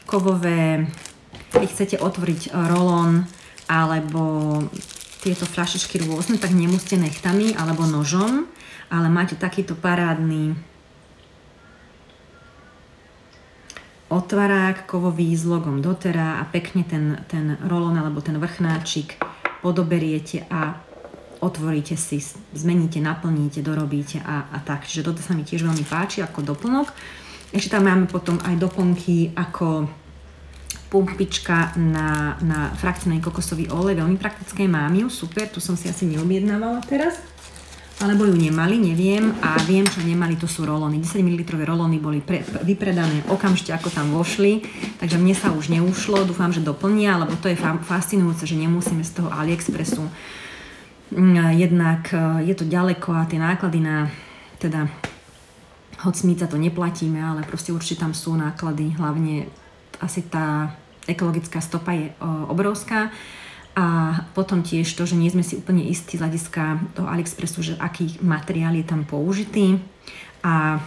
[0.07, 0.87] kovové,
[1.51, 3.27] keď chcete otvoriť rolón
[3.67, 4.63] alebo
[5.19, 8.47] tieto fľašičky rôzne, tak nemusíte nechtami alebo nožom,
[8.87, 10.55] ale máte takýto parádny
[14.09, 19.17] otvarák kovový s logom dotera a pekne ten, ten rolon alebo ten vrchnáčik
[19.65, 20.77] podoberiete a
[21.41, 22.21] otvoríte si,
[22.53, 24.85] zmeníte, naplníte, dorobíte a, a tak.
[24.85, 26.93] Čiže toto sa mi tiež veľmi páči ako doplnok.
[27.49, 29.89] Ešte tam máme potom aj doplnky ako
[30.89, 36.05] pumpička na, na frakcený kokosový olej, veľmi praktické, mám ju, super, tu som si asi
[36.07, 37.19] neobjednávala teraz
[38.03, 39.31] alebo ju nemali, neviem.
[39.39, 40.99] A viem, čo nemali, to sú rolóny.
[40.99, 44.67] 10 ml rolóny boli pre, vypredané okamžite, ako tam vošli,
[44.99, 47.55] takže mne sa už neušlo, dúfam, že doplnia, lebo to je
[47.87, 50.03] fascinujúce, že nemusíme z toho AliExpressu
[51.11, 54.09] mm, jednak e, je to ďaleko a tie náklady na
[54.59, 54.87] teda
[56.03, 59.47] hoď my to neplatíme, ale proste určite tam sú náklady, hlavne
[60.03, 60.75] asi tá
[61.07, 62.11] ekologická stopa je
[62.49, 63.13] obrovská
[63.75, 63.85] a
[64.31, 68.23] potom tiež to, že nie sme si úplne istí z hľadiska toho AliExpressu, že aký
[68.23, 69.83] materiál je tam použitý.
[70.47, 70.79] A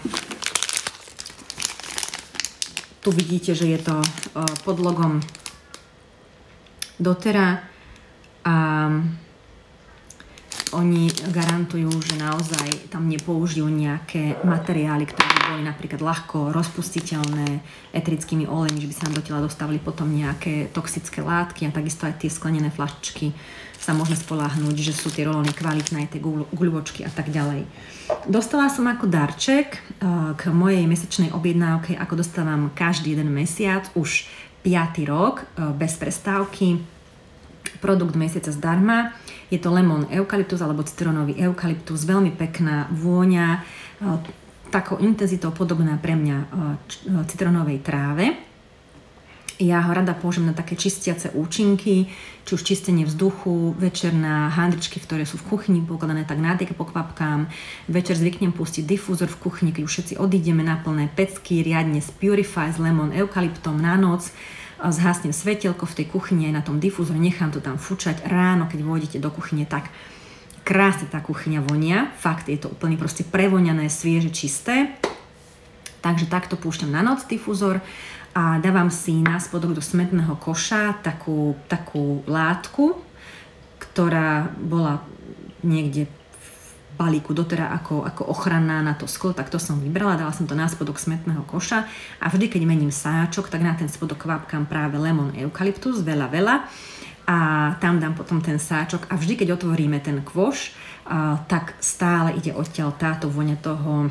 [3.05, 4.09] tu vidíte, že je to e,
[4.65, 5.21] pod logom
[6.97, 7.61] dotera
[8.49, 8.57] a
[10.73, 17.65] oni garantujú, že naozaj tam nepoužijú nejaké materiály, ktoré boli napríklad ľahko rozpustiteľné
[17.97, 22.05] etrickými olejmi, že by sa nám do tela dostávali potom nejaké toxické látky a takisto
[22.05, 23.33] aj tie sklenené flaščky
[23.79, 26.21] sa môžeme spoláhnuť, že sú tie rolóny kvalitné, tie
[26.53, 27.65] guľočky a tak ďalej.
[28.29, 29.81] Dostala som ako darček eh,
[30.37, 34.29] k mojej mesačnej objednávke, ako dostávam každý jeden mesiac, už
[34.67, 35.09] 5.
[35.09, 36.83] rok, eh, bez prestávky,
[37.81, 39.15] produkt mesiaca zdarma.
[39.49, 43.61] Je to lemon eukalyptus alebo citronový eukalyptus, veľmi pekná vôňa, e,
[44.71, 46.57] takou intenzitou podobná pre mňa e, e,
[47.29, 48.49] citronovej tráve.
[49.59, 52.07] Ja ho rada použijem na také čistiace účinky,
[52.47, 56.87] či už čistenie vzduchu, večer na handričky, ktoré sú v kuchyni pokladané tak nádych po
[56.87, 57.51] kvapkám.
[57.91, 62.07] Večer zvyknem pustiť difúzor v kuchyni, keď už všetci odídeme na plné pecky, riadne z
[62.15, 64.31] Purify s lemon eukalyptom na noc
[64.79, 68.23] zhasnem svetelko v tej kuchyni aj na tom difúzore, nechám to tam fučať.
[68.31, 69.91] Ráno, keď vôjdete do kuchyne, tak
[70.69, 72.13] krásne tá kuchyňa vonia.
[72.21, 74.93] Fakt, je to úplne proste prevoňané, svieže, čisté.
[76.05, 77.81] Takže takto púšťam na noc difúzor
[78.37, 83.01] a dávam si na spodok do smetného koša takú, takú látku,
[83.81, 85.01] ktorá bola
[85.65, 86.05] niekde
[87.01, 90.53] balíku dotera ako, ako ochranná na to sklo, tak to som vybrala, dala som to
[90.53, 91.89] na spodok smetného koša
[92.21, 96.55] a vždy, keď mením sáčok, tak na ten spodok kvapkám práve lemon eukalyptus, veľa, veľa
[97.29, 97.39] a
[97.77, 100.73] tam dám potom ten sáčok a vždy, keď otvoríme ten kvoš,
[101.45, 104.09] tak stále ide odtiaľ táto voňa toho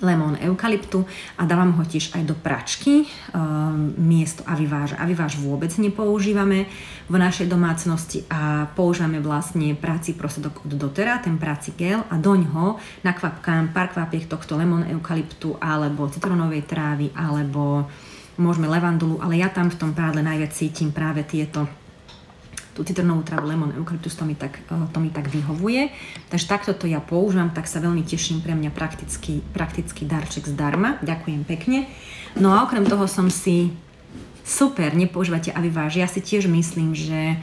[0.00, 1.04] lemon eukalyptu
[1.36, 4.96] a dávam ho tiež aj do pračky um, miesto aviváža.
[4.96, 6.66] Aviváž vôbec nepoužívame
[7.04, 12.80] v našej domácnosti a používame vlastne práci prosedok od dotera, ten práci gel a doňho
[13.04, 17.84] nakvapkám pár kvapiek tohto lemon eukalyptu alebo citronovej trávy alebo
[18.40, 21.68] môžeme levandulu, ale ja tam v tom prádle najviac cítim práve tieto
[22.80, 25.92] tú citronovú trávu, lemon, eukalyptus, to mi, tak, eh, to mi tak vyhovuje.
[26.32, 30.96] Takže takto to ja používam, tak sa veľmi teším pre mňa praktický, praktický darček zdarma.
[31.04, 31.84] Ďakujem pekne.
[32.40, 33.76] No a okrem toho som si
[34.40, 36.00] super, nepoužívate Aviváž.
[36.00, 37.36] Ja si tiež myslím, že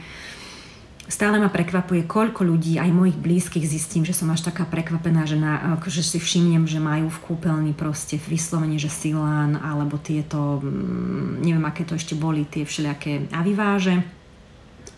[1.06, 5.38] stále ma prekvapuje, koľko ľudí, aj mojich blízkych zistím, že som až taká prekvapená, že,
[5.38, 11.46] na, že si všimnem, že majú v kúpeľni proste vyslovene, že silán, alebo tieto, mm,
[11.46, 14.17] neviem aké to ešte boli, tie všelijaké aviváže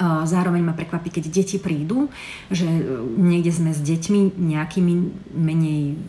[0.01, 2.09] Zároveň ma prekvapí, keď deti prídu,
[2.49, 2.83] že e,
[3.21, 4.95] niekde sme s deťmi nejakými
[5.37, 6.01] menej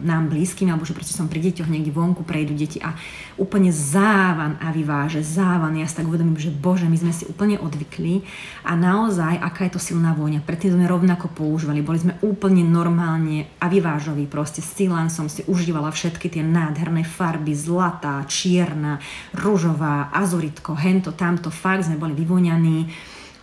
[0.00, 2.94] nám blízkym, alebo že proste som pri deťoch niekde vonku, prejdú deti a
[3.36, 5.76] úplne závan a vyváže, závan.
[5.76, 8.22] Ja si tak uvedomím, že bože, my sme si úplne odvykli
[8.64, 10.40] a naozaj, aká je to silná vôňa.
[10.46, 15.92] Predtým sme rovnako používali, boli sme úplne normálne a vyvážoví, proste silán som si užívala
[15.92, 19.02] všetky tie nádherné farby, zlatá, čierna,
[19.36, 22.88] ružová, azuritko, hento, tamto, fakt sme boli vyvoňaní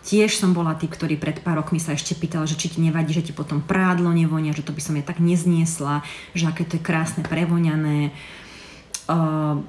[0.07, 3.11] Tiež som bola tí, ktorý pred pár rokmi sa ešte pýtal, že či ti nevadí,
[3.11, 5.99] že ti potom prádlo nevonia, že to by som je tak nezniesla,
[6.31, 8.15] že aké to je krásne prevoňané.
[9.11, 9.59] Uh,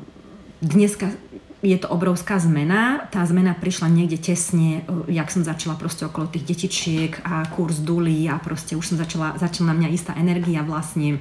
[0.62, 1.10] dneska
[1.58, 3.10] je to obrovská zmena.
[3.10, 8.30] Tá zmena prišla niekde tesne, jak som začala proste okolo tých detičiek a kurz duli
[8.30, 11.18] a proste už som začala, začala na mňa istá energia vlastne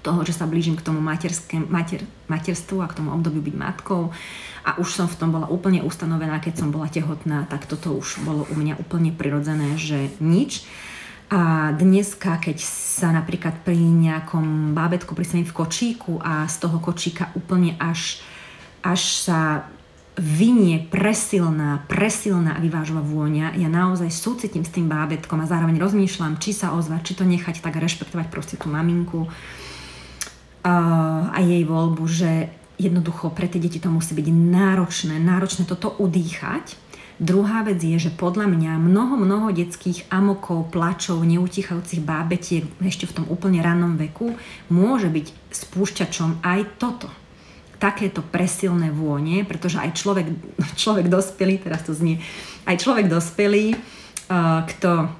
[0.00, 1.32] toho, že sa blížim k tomu mater,
[2.28, 4.12] materstvu a k tomu obdobiu byť matkou
[4.64, 8.20] a už som v tom bola úplne ustanovená, keď som bola tehotná, tak toto už
[8.24, 10.68] bolo u mňa úplne prirodzené, že nič.
[11.30, 17.30] A dneska, keď sa napríklad pri nejakom bábetku pristavím v kočíku a z toho kočíka
[17.38, 18.18] úplne až,
[18.82, 19.70] až sa
[20.18, 26.42] vynie presilná, presilná a vyvážová vôňa, ja naozaj súcitím s tým bábetkom a zároveň rozmýšľam,
[26.42, 29.30] či sa ozvať, či to nechať tak rešpektovať proste tú maminku
[30.64, 36.76] a jej voľbu, že jednoducho pre tie deti to musí byť náročné, náročné toto udýchať.
[37.20, 43.20] Druhá vec je, že podľa mňa mnoho, mnoho detských amokov, plačov, neutichajúcich bábetiek ešte v
[43.20, 44.40] tom úplne rannom veku
[44.72, 47.12] môže byť spúšťačom aj toto.
[47.76, 50.32] Takéto presilné vône, pretože aj človek,
[50.80, 52.24] človek dospelý, teraz to znie,
[52.64, 55.12] aj človek dospelý, uh, kto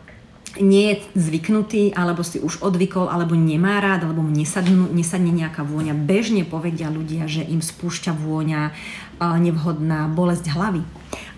[0.59, 5.63] nie je zvyknutý, alebo si už odvykol, alebo nemá rád, alebo mu nesadnú, nesadne nejaká
[5.63, 5.95] vôňa.
[5.95, 8.75] Bežne povedia ľudia, že im spúšťa vôňa
[9.21, 10.83] nevhodná bolesť hlavy.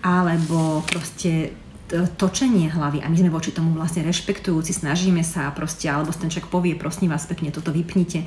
[0.01, 1.53] Alebo proste
[1.93, 6.49] točenie hlavy a my sme voči tomu vlastne rešpektujúci, snažíme sa proste, alebo ten človek
[6.49, 8.25] povie, prosím vás pekne, toto vypnite,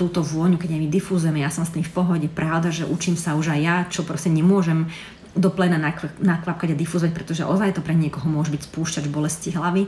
[0.00, 3.36] túto vôňu, keď my difúzujeme, ja som s tým v pohode, pravda, že učím sa
[3.36, 4.88] už aj ja, čo proste nemôžem
[5.36, 5.76] do plena
[6.18, 9.86] nakvapkať a difúzovať, pretože ozaj to pre niekoho môže byť spúšťač bolesti hlavy.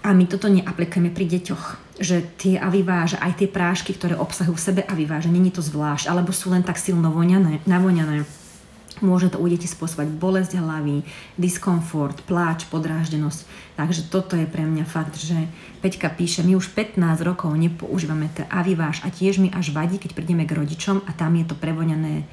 [0.00, 4.66] A my toto neaplikujeme pri deťoch, že tie aviváže, aj tie prášky, ktoré obsahujú v
[4.72, 8.24] sebe aviváže, není to zvlášť, alebo sú len tak silno voňané, navoňané.
[9.04, 11.04] Môže to u detí spôsobať bolesť hlavy,
[11.36, 13.44] diskomfort, pláč, podráždenosť.
[13.76, 15.48] Takže toto je pre mňa fakt, že
[15.80, 20.16] Peťka píše, my už 15 rokov nepoužívame ten aviváž a tiež mi až vadí, keď
[20.16, 22.28] prídeme k rodičom a tam je to prevoňané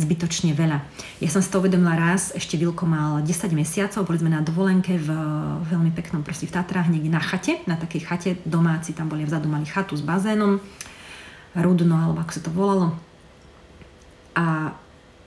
[0.00, 0.80] zbytočne veľa.
[1.20, 4.96] Ja som si to uvedomila raz, ešte Vilko mal 10 mesiacov, boli sme na dovolenke
[4.96, 5.08] v
[5.68, 9.52] veľmi peknom proste v Tatrách, niekde na chate, na takej chate, domáci tam boli vzadu,
[9.52, 10.64] mali chatu s bazénom,
[11.52, 12.96] Rudno, alebo ako sa to volalo.
[14.32, 14.72] A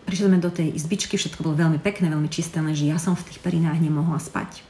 [0.09, 3.29] prišli sme do tej izbičky, všetko bolo veľmi pekné, veľmi čisté, lenže ja som v
[3.29, 4.65] tých perinách nemohla spať.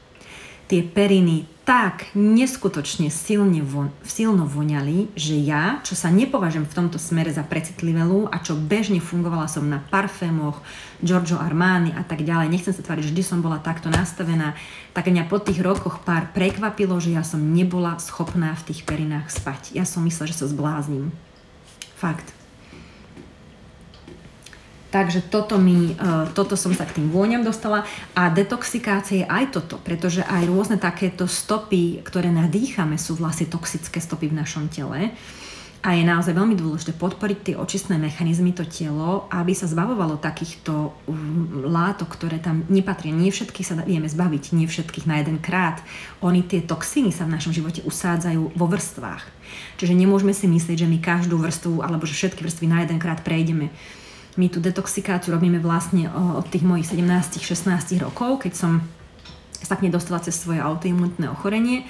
[0.68, 6.94] Tie periny tak neskutočne silne von, silno voňali, že ja, čo sa nepovažujem v tomto
[7.02, 10.62] smere za precitlivelu a čo bežne fungovala som na parfémoch,
[11.02, 14.54] Giorgio Armani a tak ďalej, nechcem sa tváriť, vždy som bola takto nastavená,
[14.94, 19.26] tak mňa po tých rokoch pár prekvapilo, že ja som nebola schopná v tých perinách
[19.34, 19.74] spať.
[19.74, 21.10] Ja som myslela, že sa zblázním.
[21.98, 22.45] Fakt.
[24.96, 25.94] Takže toto, mi, e,
[26.32, 27.84] toto som sa k tým vôňam dostala
[28.16, 34.00] a detoxikácia je aj toto, pretože aj rôzne takéto stopy, ktoré nadýchame, sú vlastne toxické
[34.00, 35.12] stopy v našom tele.
[35.84, 40.96] A je naozaj veľmi dôležité podporiť tie očistné mechanizmy, to telo, aby sa zbavovalo takýchto
[41.04, 43.12] mm, látok, ktoré tam nepatria.
[43.12, 45.84] Nie všetkých sa vieme zbaviť, nie všetkých na jeden krát.
[46.24, 49.28] Oni tie toxíny sa v našom živote usádzajú vo vrstvách.
[49.76, 53.20] Čiže nemôžeme si myslieť, že my každú vrstvu alebo že všetky vrstvy na jeden krát
[53.20, 53.68] prejdeme
[54.36, 58.72] my tú detoxikáciu robíme vlastne od tých mojich 17-16 rokov, keď som
[59.56, 61.88] sa k nej dostala cez svoje autoimunitné ochorenie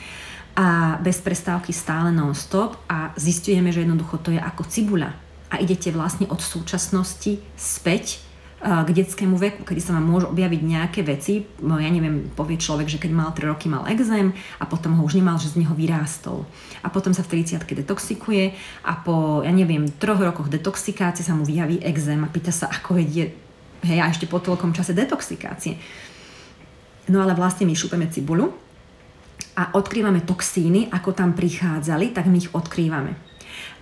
[0.56, 5.12] a bez prestávky stále non-stop a zistujeme, že jednoducho to je ako cibuľa
[5.52, 8.25] a idete vlastne od súčasnosti späť
[8.56, 11.44] k detskému veku, kedy sa vám môžu objaviť nejaké veci.
[11.60, 15.04] No, ja neviem, povie človek, že keď mal 3 roky mal exém a potom ho
[15.04, 16.48] už nemal, že z neho vyrástol.
[16.80, 18.56] A potom sa v 30 detoxikuje
[18.88, 22.96] a po, ja neviem, troch rokoch detoxikácie sa mu vyjaví exém a pýta sa, ako
[22.96, 23.36] vedie,
[23.84, 25.76] hej, a ešte po toľkom čase detoxikácie.
[27.12, 28.56] No ale vlastne my šúpeme cibuľu
[29.60, 33.25] a odkrývame toxíny, ako tam prichádzali, tak my ich odkrývame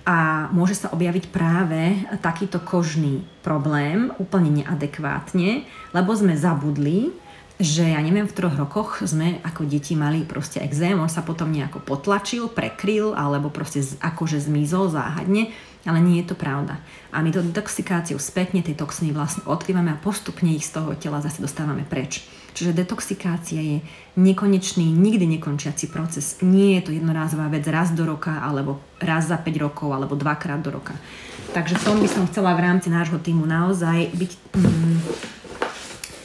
[0.04, 5.64] a môže sa objaviť práve takýto kožný problém úplne neadekvátne,
[5.96, 7.08] lebo sme zabudli,
[7.56, 11.48] že ja neviem, v troch rokoch sme ako deti mali proste exém, on sa potom
[11.48, 16.80] nejako potlačil, prekryl alebo proste akože zmizol záhadne ale nie je to pravda.
[17.12, 21.20] A my to detoxikáciou spätne tie toxiny vlastne odkrývame a postupne ich z toho tela
[21.20, 22.24] zase dostávame preč.
[22.54, 23.78] Čiže detoxikácia je
[24.14, 26.38] nekonečný, nikdy nekončiaci proces.
[26.38, 30.62] Nie je to jednorázová vec raz do roka, alebo raz za 5 rokov, alebo dvakrát
[30.62, 30.94] do roka.
[31.50, 34.96] Takže tom by som chcela v rámci nášho týmu naozaj byť mm,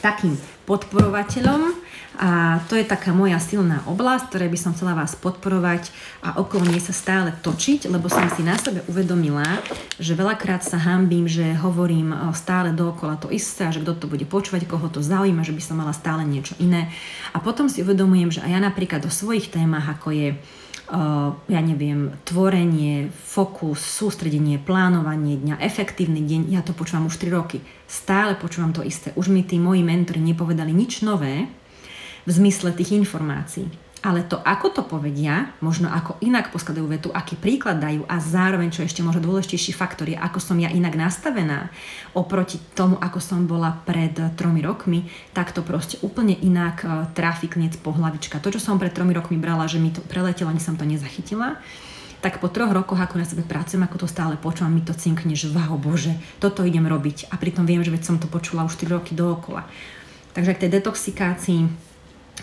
[0.06, 0.38] takým
[0.70, 1.89] podporovateľom
[2.20, 5.88] a to je taká moja silná oblasť, ktoré by som chcela vás podporovať
[6.20, 9.64] a okolo nej sa stále točiť, lebo som si na sebe uvedomila,
[9.96, 14.28] že veľakrát sa hambím, že hovorím stále dookola to isté a že kto to bude
[14.28, 16.92] počúvať, koho to zaujíma, že by som mala stále niečo iné.
[17.32, 20.30] A potom si uvedomujem, že aj ja napríklad o svojich témach, ako je
[21.46, 27.62] ja neviem, tvorenie, fokus, sústredenie, plánovanie dňa, efektívny deň, ja to počúvam už 3 roky.
[27.86, 29.14] Stále počúvam to isté.
[29.14, 31.46] Už mi tí moji mentori nepovedali nič nové,
[32.30, 33.66] v zmysle tých informácií.
[34.00, 38.72] Ale to, ako to povedia, možno ako inak poskladajú vetu, aký príklad dajú a zároveň,
[38.72, 41.68] čo ešte možno dôležitejší faktor je, ako som ja inak nastavená
[42.16, 45.04] oproti tomu, ako som bola pred tromi rokmi,
[45.36, 48.40] tak to proste úplne inak uh, trafi kniec po hlavička.
[48.40, 51.60] To, čo som pred tromi rokmi brala, že mi to preletelo, ani som to nezachytila,
[52.24, 55.36] tak po troch rokoch, ako na sebe pracujem, ako to stále počúvam, mi to cinkne,
[55.36, 57.32] že wow, bože, toto idem robiť.
[57.32, 59.68] A pritom viem, že veď som to počula už 4 roky dookola.
[60.32, 61.89] Takže k tej detoxikácii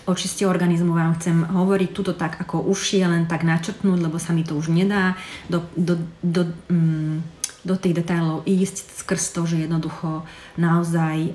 [0.06, 4.30] o čiste organizmu vám chcem hovoriť tuto tak ako uši, len tak načrtnúť, lebo sa
[4.30, 5.18] mi to už nedá.
[5.50, 10.22] Do, do, do, mm, do tých detailov ísť skrz to, že jednoducho
[10.54, 11.30] naozaj e,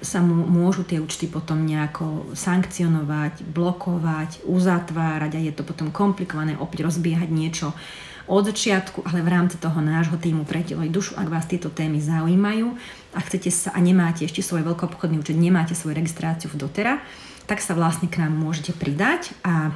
[0.00, 6.56] sa mu môžu tie účty potom nejako sankcionovať, blokovať, uzatvárať a je to potom komplikované
[6.56, 7.76] opäť rozbiehať niečo
[8.24, 12.00] od začiatku, ale v rámci toho nášho týmu pre telo dušu, ak vás tieto témy
[12.00, 12.72] zaujímajú
[13.12, 17.04] a chcete sa a nemáte ešte svoj veľkoobchodný účet, nemáte svoju registráciu v dotera,
[17.44, 19.74] tak sa vlastne k nám môžete pridať a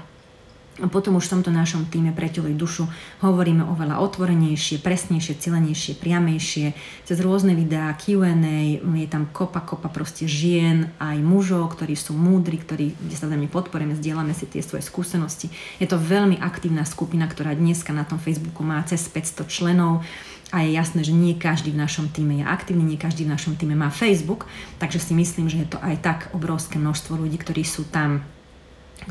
[0.87, 2.87] potom už v tomto našom týme pre telo dušu
[3.19, 6.71] hovoríme oveľa otvorenejšie, presnejšie, cilenejšie, priamejšie,
[7.03, 12.63] cez rôzne videá, Q&A, je tam kopa, kopa proste žien, aj mužov, ktorí sú múdri,
[12.63, 15.51] ktorí, kde sa vzájomne podporujeme, zdieľame si tie svoje skúsenosti.
[15.83, 20.07] Je to veľmi aktívna skupina, ktorá dneska na tom Facebooku má cez 500 členov
[20.49, 23.61] a je jasné, že nie každý v našom týme je aktívny, nie každý v našom
[23.61, 24.49] týme má Facebook,
[24.81, 28.25] takže si myslím, že je to aj tak obrovské množstvo ľudí, ktorí sú tam,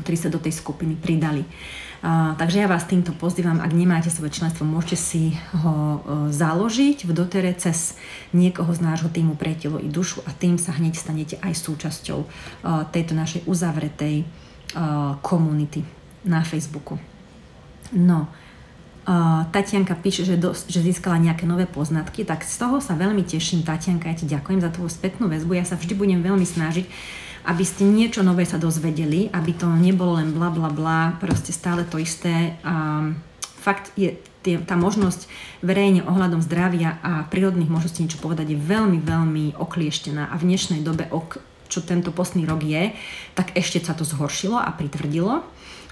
[0.02, 1.46] ktorí sa do tej skupiny pridali.
[1.98, 5.98] Uh, takže ja vás týmto pozývam, ak nemáte svoje členstvo, môžete si ho uh,
[6.30, 7.98] založiť v dotere cez
[8.30, 12.18] niekoho z nášho týmu pre telo i dušu a tým sa hneď stanete aj súčasťou
[12.22, 12.30] uh,
[12.94, 14.26] tejto našej uzavretej
[15.24, 15.80] komunity
[16.28, 17.00] na Facebooku.
[17.96, 18.28] No,
[19.48, 23.64] Tatianka píše, že, do, že získala nejaké nové poznatky, tak z toho sa veľmi teším.
[23.64, 25.56] Tatianka, ja ti ďakujem za tvoju spätnú väzbu.
[25.56, 26.84] Ja sa vždy budem veľmi snažiť,
[27.48, 31.88] aby ste niečo nové sa dozvedeli, aby to nebolo len bla bla bla, proste stále
[31.88, 32.60] to isté.
[32.60, 33.08] A
[33.56, 34.12] fakt je
[34.44, 35.24] tie, tá možnosť
[35.64, 40.84] verejne ohľadom zdravia a prírodných možností niečo povedať je veľmi, veľmi oklieštená a v dnešnej
[40.84, 41.40] dobe, ok,
[41.72, 42.92] čo tento postný rok je,
[43.32, 45.48] tak ešte sa to zhoršilo a pritvrdilo.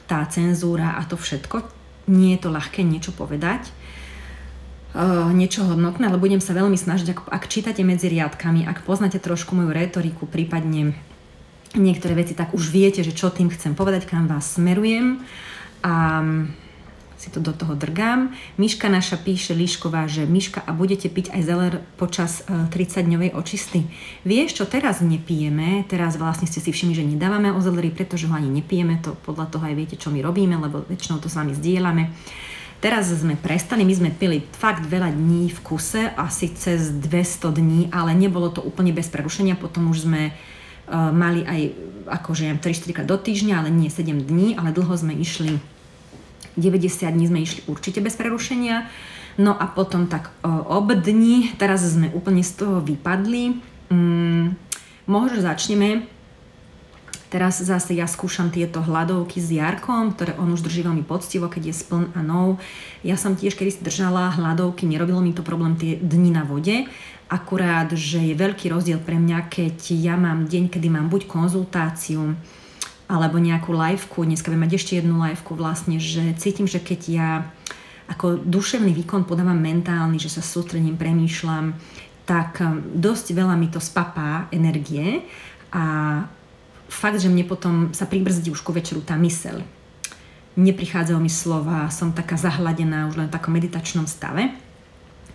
[0.07, 1.86] tá cenzúra a to všetko.
[2.07, 3.71] Nie je to ľahké niečo povedať,
[4.95, 9.19] uh, niečo hodnotné, ale budem sa veľmi snažiť, ak, ak čítate medzi riadkami, ak poznáte
[9.19, 10.95] trošku moju retoriku, prípadne
[11.77, 15.21] niektoré veci, tak už viete, že čo tým chcem povedať, kam vás smerujem.
[15.85, 16.23] A
[17.17, 18.37] si to do toho drgám.
[18.61, 23.89] Miška naša píše Líšková, že Miška a budete piť aj zeler počas 30-dňovej e, očisty.
[24.29, 28.35] Vieš čo, teraz nepijeme, teraz vlastne ste si všimli, že nedávame o zeleri, pretože ho
[28.37, 31.57] ani nepijeme, to podľa toho aj viete, čo my robíme, lebo väčšinou to s vami
[31.57, 32.13] zdieľame.
[32.77, 37.81] Teraz sme prestali, my sme pili fakt veľa dní v kuse, asi cez 200 dní,
[37.89, 41.61] ale nebolo to úplne bez prerušenia, potom už sme uh, mali aj
[42.21, 45.57] akože 3-4 krát do týždňa, ale nie 7 dní, ale dlho sme išli
[46.57, 48.89] 90 dní sme išli určite bez prerušenia.
[49.37, 53.61] No a potom tak ob dní, teraz sme úplne z toho vypadli.
[53.93, 54.57] Mm,
[55.05, 56.09] možno začneme
[57.27, 61.69] Teraz zase ja skúšam tieto hladovky s Jarkom, ktoré on už drží veľmi poctivo, keď
[61.69, 62.63] je spln a nov.
[63.03, 66.87] Ja som tiež kedy držala hladovky, nerobilo mi to problém tie dni na vode,
[67.27, 72.39] akurát, že je veľký rozdiel pre mňa, keď ja mám deň, kedy mám buď konzultáciu,
[73.07, 77.31] alebo nejakú liveku, dneska budem mať ešte jednu liveku vlastne, že cítim, že keď ja
[78.07, 81.75] ako duševný výkon podávam mentálny, že sa sústredím, premýšľam,
[82.27, 85.23] tak um, dosť veľa mi to spapá energie
[85.71, 86.27] a
[86.91, 89.63] fakt, že mne potom sa pribrzdí už ku večeru tá myseľ.
[90.59, 94.55] Neprichádzajú mi slova, som taká zahladená už len v takom meditačnom stave.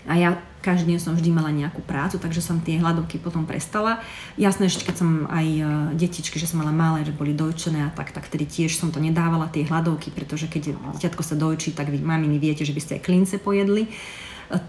[0.09, 3.97] A ja každý deň som vždy mala nejakú prácu, takže som tie hladovky potom prestala.
[4.37, 5.61] Jasné, že keď som aj e,
[5.97, 9.01] detičky, že som mala malé, že boli dojčené a tak, tak tedy tiež som to
[9.01, 12.93] nedávala, tie hladovky, pretože keď dieťatko sa dojčí, tak vy maminy viete, že by ste
[13.01, 13.89] aj klince pojedli.
[13.89, 13.91] E,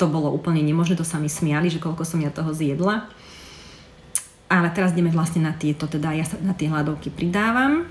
[0.01, 3.13] to bolo úplne nemožné, to sa mi smiali, že koľko som ja toho zjedla.
[4.49, 7.85] Ale teraz ideme vlastne na tieto, teda ja sa na tie hladovky pridávam.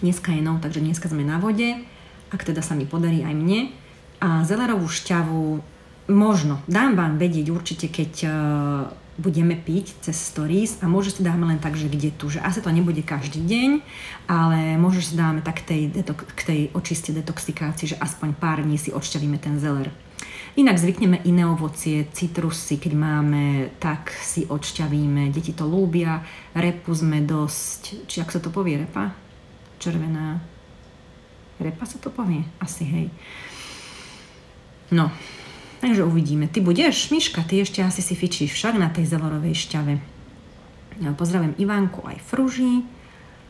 [0.00, 1.80] Dneska je nov, takže dneska sme na vode,
[2.28, 3.72] ak teda sa mi podarí aj mne.
[4.20, 5.75] A zelerovú šťavu
[6.06, 6.62] Možno.
[6.70, 8.30] Dám vám vedieť určite, keď uh,
[9.18, 12.62] budeme piť cez stories a môže si dáme len tak, že kde tu, že asi
[12.62, 13.70] to nebude každý deň,
[14.30, 18.78] ale môže si dáme tak tej, detok- k tej očiste detoxikácii, že aspoň pár dní
[18.78, 19.90] si odšťavíme ten zeler.
[20.56, 23.44] Inak zvykneme iné ovocie, citrusy, keď máme,
[23.76, 25.28] tak si odšťavíme.
[25.28, 26.24] Deti to lúbia,
[26.56, 29.12] repu sme dosť, či ak sa to povie, repa?
[29.76, 30.40] Červená.
[31.60, 32.40] Repa sa to povie?
[32.56, 33.06] Asi, hej.
[34.96, 35.12] No,
[35.86, 36.50] Takže uvidíme.
[36.50, 39.94] Ty budeš, Miška, ty ešte asi si fičíš však na tej zelorovej šťave.
[40.98, 42.82] Ja pozdravím Ivánku aj Fruži.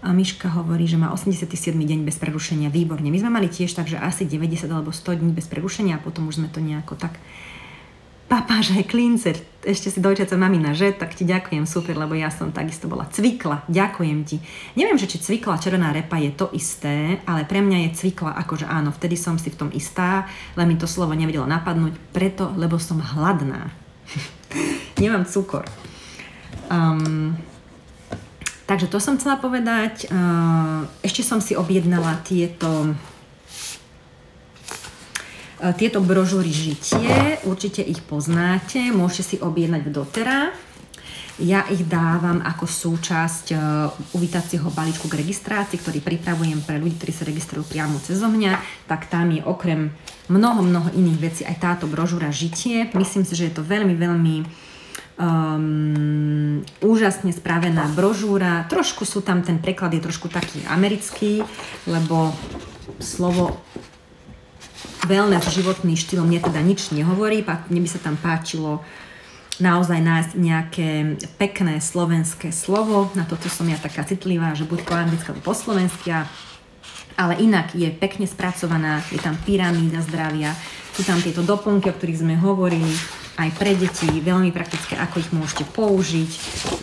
[0.05, 1.49] A Miška hovorí, že má 87.
[1.73, 2.69] deň bez prerušenia.
[2.69, 3.09] Výborne.
[3.09, 6.29] My sme mali tiež tak, že asi 90 alebo 100 dní bez prerušenia a potom
[6.29, 7.17] už sme to nejako tak
[8.37, 9.33] papáš aj klince,
[9.65, 10.93] ešte si dojčaca mamina, že?
[10.93, 14.37] Tak ti ďakujem, super, lebo ja som takisto bola cvikla, ďakujem ti.
[14.77, 18.69] Neviem, že či cvikla červená repa je to isté, ale pre mňa je cvikla akože
[18.69, 22.77] áno, vtedy som si v tom istá, len mi to slovo nevedelo napadnúť, preto, lebo
[22.77, 23.73] som hladná.
[25.01, 25.65] Nemám cukor.
[26.69, 27.41] Um,
[28.69, 30.13] takže to som chcela povedať.
[30.13, 32.93] Uh, ešte som si objednala tieto
[35.77, 40.41] tieto brožúry Žitie, určite ich poznáte, môžete si objednať v dotera.
[41.37, 47.13] Ja ich dávam ako súčasť uh, uvítacieho balíčku k registrácii, ktorý pripravujem pre ľudí, ktorí
[47.13, 48.57] sa registrujú priamo cez mňa.
[48.89, 49.93] Tak tam je okrem
[50.33, 52.89] mnoho, mnoho iných vecí aj táto brožúra Žitie.
[52.97, 54.37] Myslím si, že je to veľmi, veľmi
[55.21, 58.65] um, úžasne spravená brožúra.
[58.73, 61.45] Trošku sú tam, ten preklad je trošku taký americký,
[61.85, 62.33] lebo
[62.97, 63.61] slovo
[65.07, 68.83] wellness životný štýl mne teda nič nehovorí, mne by sa tam páčilo
[69.57, 70.89] naozaj nájsť nejaké
[71.41, 73.09] pekné slovenské slovo.
[73.17, 76.13] Na toto som ja taká citlivá, že buď po anglicky alebo po slovensky.
[77.17, 80.53] Ale inak je pekne spracovaná, je tam pyramída zdravia,
[80.93, 82.93] sú tam tieto doplnky, o ktorých sme hovorili,
[83.37, 86.31] aj pre deti, veľmi praktické, ako ich môžete použiť,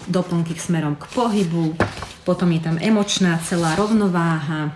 [0.10, 1.78] doplnky k smerom k pohybu,
[2.26, 4.74] potom je tam emočná celá rovnováha,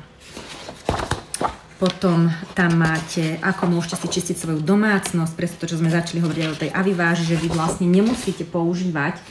[1.78, 6.45] potom tam máte, ako môžete si čistiť svoju domácnosť, presne to, čo sme začali hovoriť
[6.49, 9.21] o tej aviváži, že vy vlastne nemusíte používať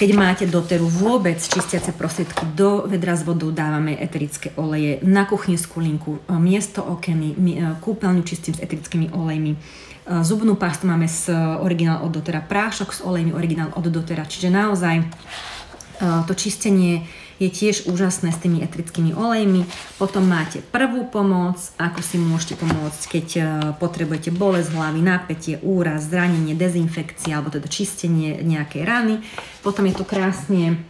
[0.00, 5.76] keď máte doteru vôbec čistiace prostriedky, do vedra s vodou dávame eterické oleje, na kuchynskú
[5.76, 9.58] linku, e, miesto okeny, e, kúpeľňu čistím s eterickými olejmi, e,
[10.24, 11.28] zubnú pastu máme s
[11.60, 15.04] originál od dotera, prášok s olejmi originál od dotera, čiže naozaj
[16.00, 17.04] to čistenie
[17.40, 19.64] je tiež úžasné s tými etrickými olejmi.
[19.96, 23.42] Potom máte prvú pomoc, ako si môžete pomôcť, keď e,
[23.80, 29.14] potrebujete bolesť hlavy, napätie, úraz, zranenie, dezinfekcia alebo teda čistenie nejakej rany.
[29.64, 30.84] Potom je tu krásne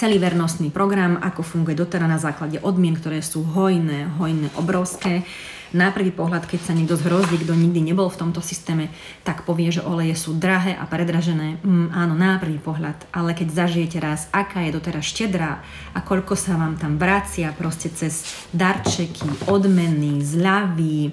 [0.00, 5.24] celý vernostný program, ako funguje doteraz na základe odmien, ktoré sú hojné, hojné, obrovské.
[5.74, 8.92] Na prvý pohľad, keď sa niekto zhrozí, kto nikdy nebol v tomto systéme,
[9.26, 11.58] tak povie, že oleje sú drahé a predražené.
[11.64, 13.10] Mm, áno, na prvý pohľad.
[13.10, 15.64] Ale keď zažijete raz, aká je doteraz štedrá
[15.94, 18.22] a koľko sa vám tam vracia proste cez
[18.54, 21.10] darčeky, odmeny, zľavy,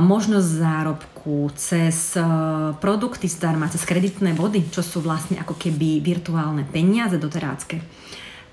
[0.00, 2.16] možnosť zárobku, cez
[2.80, 7.84] produkty zdarma, cez kreditné body, čo sú vlastne ako keby virtuálne peniaze doterácké,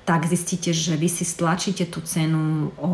[0.04, 2.92] tak zistíte, že vy si stlačíte tú cenu o,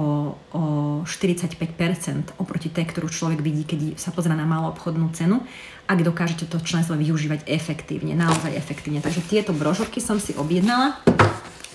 [0.53, 0.63] o
[1.09, 5.41] 45% oproti tej, ktorú človek vidí, keď sa pozrie na malú obchodnú cenu,
[5.89, 9.01] ak dokážete to členstvo využívať efektívne, naozaj efektívne.
[9.01, 11.01] Takže tieto brožúrky som si objednala,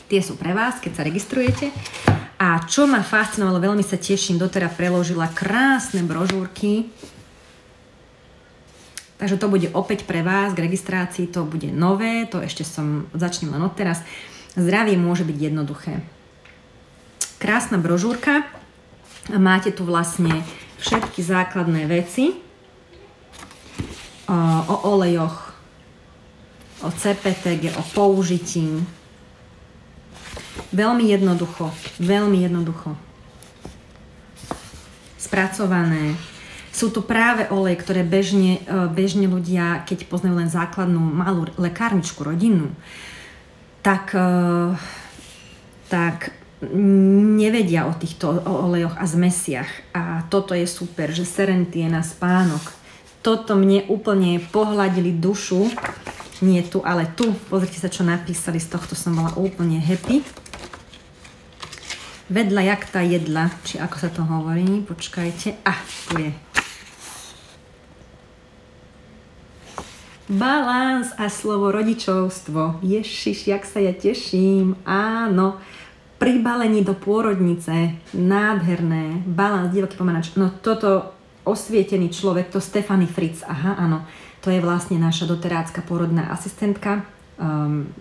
[0.07, 1.75] tie sú pre vás, keď sa registrujete.
[2.39, 6.95] A čo ma fascinovalo, veľmi sa teším, doteraz preložila krásne brožúrky.
[9.19, 13.51] Takže to bude opäť pre vás k registrácii, to bude nové, to ešte som, začnem
[13.51, 14.03] len odteraz.
[14.55, 16.03] Zdravie môže byť jednoduché.
[17.43, 18.47] Krásna brožúrka.
[19.29, 20.45] Máte tu vlastne
[20.79, 22.39] všetky základné veci
[24.29, 25.53] o, olejoch,
[26.85, 28.85] o CPTG, o použití,
[30.75, 31.71] Veľmi jednoducho,
[32.03, 32.99] veľmi jednoducho.
[35.19, 36.19] Spracované.
[36.75, 42.27] Sú tu práve oleje, ktoré bežne, e, bežne ľudia, keď poznajú len základnú malú lekárničku
[42.27, 42.75] rodinnú,
[43.85, 44.29] tak, e,
[45.93, 46.33] tak
[47.37, 49.69] nevedia o týchto olejoch a zmesiach.
[49.93, 52.73] A toto je super, že Serentie na spánok.
[53.21, 55.69] Toto mne úplne pohľadili dušu.
[56.41, 57.37] Nie tu, ale tu.
[57.53, 58.57] Pozrite sa, čo napísali.
[58.57, 60.25] Z tohto som bola úplne happy
[62.33, 66.33] vedľa jak tá jedla, či ako sa to hovorí, počkajte, a ah, tu je.
[70.25, 72.81] Balans a slovo rodičovstvo.
[72.81, 74.73] Ježiš, jak sa ja teším.
[74.89, 75.61] Áno,
[76.17, 78.01] pribalení do pôrodnice.
[78.17, 79.21] Nádherné.
[79.29, 80.33] Balans, divoký pomanač.
[80.41, 81.13] No toto
[81.45, 83.45] osvietený človek, to Stefany Fritz.
[83.45, 84.09] Aha, áno.
[84.41, 87.05] To je vlastne naša doterácka pôrodná asistentka.
[87.37, 87.93] Um,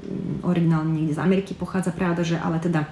[0.48, 2.88] originálne niekde z Ameriky pochádza, pravda, že ale teda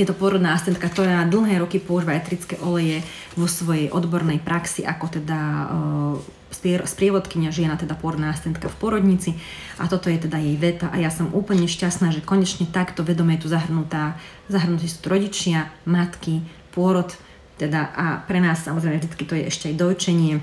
[0.00, 3.04] je to pôrodná asistentka, ktorá dlhé roky používa etrické oleje
[3.36, 9.36] vo svojej odbornej praxi ako teda uh, sprievodkynia žena, teda pôrodná asistentka v porodnici.
[9.76, 10.88] A toto je teda jej veta.
[10.90, 14.16] A ja som úplne šťastná, že konečne takto vedome je tu zahrnutá,
[14.48, 16.42] zahrnutí sú rodičia, matky,
[16.72, 17.12] pôrod,
[17.60, 20.40] teda a pre nás samozrejme vždy to je ešte aj dojčenie.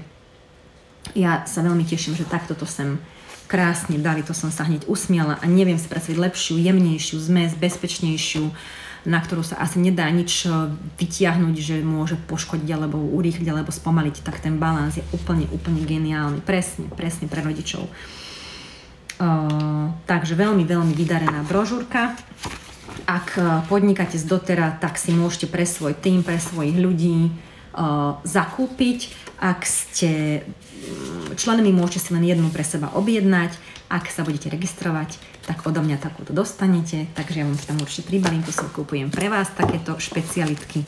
[1.18, 3.02] Ja sa veľmi teším, že takto to sem
[3.48, 8.52] krásne dali, to som sa hneď usmiala a neviem si predstaviť lepšiu, jemnejšiu zmes, bezpečnejšiu,
[9.08, 10.52] na ktorú sa asi nedá nič e,
[11.00, 16.44] vytiahnuť, že môže poškodiť alebo urýchliť alebo spomaliť, tak ten balans je úplne, úplne geniálny.
[16.44, 17.88] Presne, presne pre rodičov.
[19.18, 22.14] Uh, takže veľmi, veľmi vydarená brožúrka.
[23.10, 28.20] Ak e, podnikáte z dotera, tak si môžete pre svoj tým, pre svojich ľudí uh,
[28.22, 29.10] zakúpiť.
[29.42, 33.58] Ak ste mm, členmi, môžete si len jednu pre seba objednať.
[33.88, 35.18] Ak sa budete registrovať,
[35.48, 39.32] tak odo mňa takúto dostanete, takže ja vám tam určite pribalím, to si kúpujem pre
[39.32, 40.84] vás, takéto špecialitky.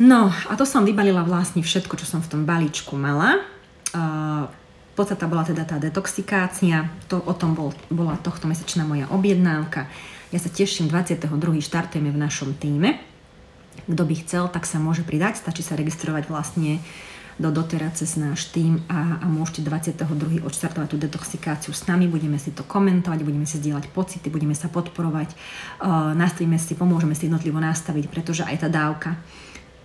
[0.00, 3.42] No a to som vybalila vlastne všetko, čo som v tom balíčku mala.
[3.90, 4.48] Uh,
[4.94, 9.90] podstata bola teda tá detoxikácia, to, o tom bol, bola tohto mesačná moja objednávka.
[10.30, 11.26] Ja sa teším, 22.
[11.58, 13.02] štartujeme v našom týme.
[13.90, 16.78] Kto by chcel, tak sa môže pridať, stačí sa registrovať vlastne
[17.40, 20.44] do dotera cez náš tým a, a môžete 22.
[20.44, 24.68] odštartovať tú detoxikáciu s nami, budeme si to komentovať, budeme si zdieľať pocity, budeme sa
[24.68, 29.16] podporovať, uh, nastavíme si, pomôžeme si jednotlivo nastaviť, pretože aj tá dávka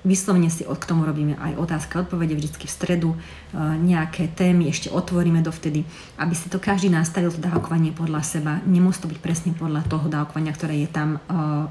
[0.06, 3.10] Vyslovene si k tomu robíme aj otázka a odpovede vždy v stredu,
[3.58, 5.82] nejaké témy ešte otvoríme dovtedy,
[6.22, 8.62] aby si to každý nastavil to dávkovanie podľa seba.
[8.70, 11.18] Nemusí to byť presne podľa toho dávkovania, ktoré je tam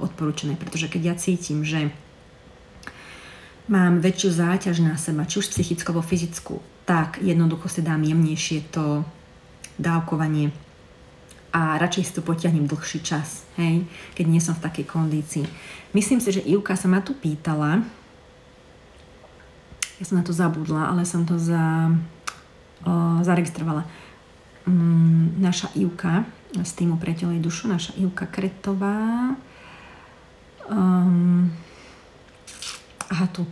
[0.03, 1.95] odporúčené, pretože keď ja cítim, že
[3.69, 8.69] mám väčšiu záťaž na seba, či už psychickú alebo fyzickú, tak jednoducho si dám jemnejšie
[8.69, 9.05] to
[9.81, 10.53] dávkovanie
[11.55, 13.87] a radšej si to potiahnem dlhší čas, hej,
[14.19, 15.47] keď nie som v takej kondícii.
[15.95, 17.87] Myslím si, že Ivka sa ma tu pýtala,
[20.03, 21.95] ja som na to zabudla, ale som to za,
[22.83, 23.87] o, zaregistrovala.
[24.67, 26.27] Mm, naša Ivka
[26.59, 29.39] z týmu Priateľej dušu, naša Ivka Kretová,
[30.67, 31.55] um,
[33.15, 33.47] Aha, tu.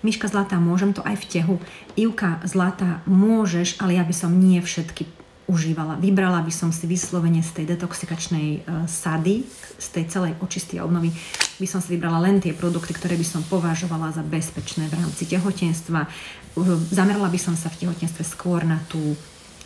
[0.00, 1.54] Miška Zlatá, môžem to aj v tehu.
[2.00, 5.04] Ivka Zlatá, môžeš, ale ja by som nie všetky
[5.52, 6.00] užívala.
[6.00, 9.44] Vybrala by som si vyslovene z tej detoxikačnej uh, sady,
[9.76, 11.12] z tej celej očisty a obnovy,
[11.60, 15.28] by som si vybrala len tie produkty, ktoré by som považovala za bezpečné v rámci
[15.28, 16.08] tehotenstva.
[16.56, 19.12] Uh, zamerala by som sa v tehotenstve skôr na tú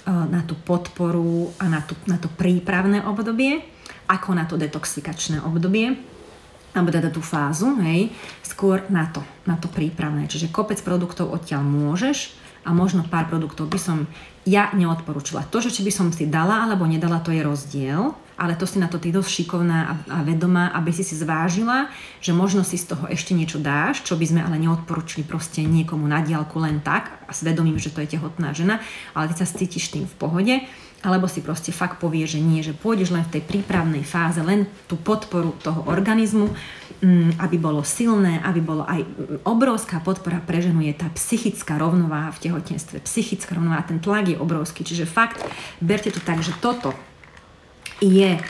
[0.07, 3.59] na tú podporu a na, tú, na to prípravné obdobie,
[4.07, 5.99] ako na to detoxikačné obdobie,
[6.77, 8.13] alebo teda tú fázu, hej,
[8.45, 10.29] skôr na to, na to prípravné.
[10.29, 12.37] Čiže kopec produktov odtiaľ môžeš
[12.69, 14.05] a možno pár produktov by som
[14.47, 15.49] ja neodporúčila.
[15.51, 18.77] To, že či by som si dala alebo nedala, to je rozdiel, ale to si
[18.77, 21.89] na to ty dosť šikovná a, vedomá, aby si si zvážila,
[22.21, 26.05] že možno si z toho ešte niečo dáš, čo by sme ale neodporúčili proste niekomu
[26.05, 28.79] na diálku len tak a svedomím, že to je tehotná žena,
[29.17, 30.55] ale ty sa cítiš tým v pohode,
[31.05, 34.65] alebo si proste fakt povie, že nie, že pôjdeš len v tej prípravnej fáze, len
[34.89, 36.49] tú podporu toho organizmu,
[37.05, 39.05] mm, aby bolo silné, aby bolo aj
[39.45, 43.05] obrovská podpora pre ženu je tá psychická rovnováha v tehotenstve.
[43.05, 44.83] Psychická rovnováha, ten tlak je obrovský.
[44.83, 45.45] Čiže fakt,
[45.85, 46.97] berte to tak, že toto
[48.01, 48.41] je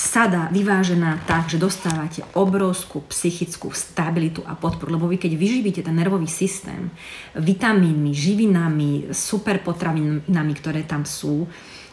[0.00, 5.92] sada vyvážená tak, že dostávate obrovskú psychickú stabilitu a podporu, lebo vy keď vyživíte ten
[5.92, 6.88] nervový systém
[7.36, 11.44] vitamínmi, živinami, super potravinami, ktoré tam sú,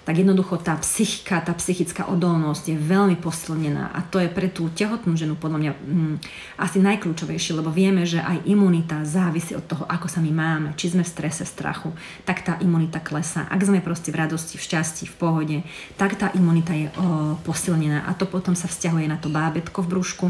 [0.07, 4.71] tak jednoducho tá psychika, tá psychická odolnosť je veľmi posilnená a to je pre tú
[4.71, 6.15] tehotnú ženu podľa mňa mm,
[6.63, 10.95] asi najkľúčovejšie, lebo vieme, že aj imunita závisí od toho, ako sa my máme, či
[10.95, 11.91] sme v strese, strachu,
[12.23, 13.51] tak tá imunita klesá.
[13.51, 15.57] Ak sme proste v radosti, v šťastí, v pohode,
[15.99, 19.91] tak tá imunita je o, posilnená a to potom sa vzťahuje na to bábetko v
[19.91, 20.25] brúšku.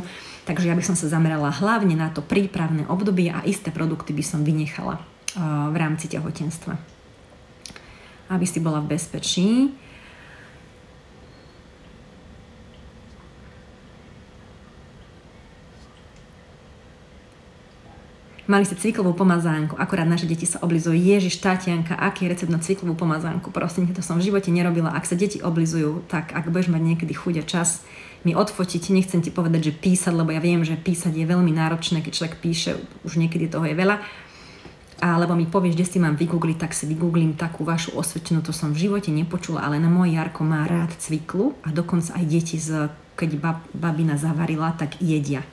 [0.49, 4.25] Takže ja by som sa zamerala hlavne na to prípravné obdobie a isté produkty by
[4.25, 4.97] som vynechala
[5.69, 6.96] v rámci tehotenstva
[8.27, 9.71] aby si bola v bezpečí.
[18.47, 20.95] Mali ste cviklovú pomazánku, akorát naše deti sa oblizujú.
[20.95, 23.51] Ježiš, Tatianka, aký je recept na cviklovú pomazánku?
[23.51, 24.95] Prosím, to som v živote nerobila.
[24.95, 27.83] Ak sa deti oblizujú, tak ak budeš mať niekedy chuť a čas
[28.23, 31.99] mi odfotiť, nechcem ti povedať, že písať, lebo ja viem, že písať je veľmi náročné,
[31.99, 33.99] keď človek píše, už niekedy toho je veľa
[34.97, 38.73] alebo mi povieš, kde si mám vygoogliť, tak si vygooglím takú vašu osvedčenú, to som
[38.73, 42.89] v živote nepočula, ale na môj Jarko má rád cviklu a dokonca aj deti, z,
[43.13, 45.45] keď bab, babina zavarila, tak jedia.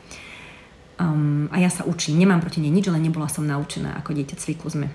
[0.96, 4.36] Um, a ja sa učím, nemám proti nej nič, ale nebola som naučená ako dieťa
[4.40, 4.86] cviklu sme.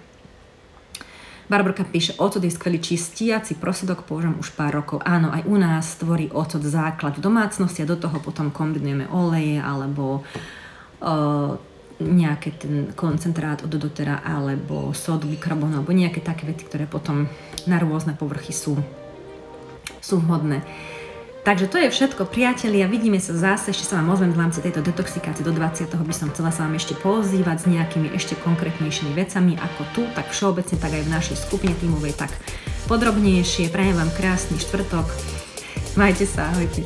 [1.50, 5.02] Barborka píše, ocot je skvelý čistiaci prosedok, používam už pár rokov.
[5.02, 9.58] Áno, aj u nás tvorí ocot základ v domácnosti a do toho potom kombinujeme oleje
[9.58, 10.22] alebo
[11.02, 11.58] uh,
[12.00, 17.28] nejaký ten koncentrát od dotera alebo sódu bikarbonu alebo nejaké také veci, ktoré potom
[17.68, 18.80] na rôzne povrchy sú,
[20.00, 20.64] sú vhodné.
[21.40, 22.84] Takže to je všetko, priatelia.
[22.86, 25.88] Vidíme sa zase, ešte sa vám ozvem v rámci tejto detoxikácie do 20.
[25.88, 30.28] by som chcela sa vám ešte pozývať s nejakými ešte konkrétnejšími vecami, ako tu, tak
[30.36, 32.36] všeobecne, tak aj v našej skupine tímovej, tak
[32.92, 33.72] podrobnejšie.
[33.72, 35.08] Prajem vám krásny štvrtok.
[35.96, 36.84] Majte sa, ahojte.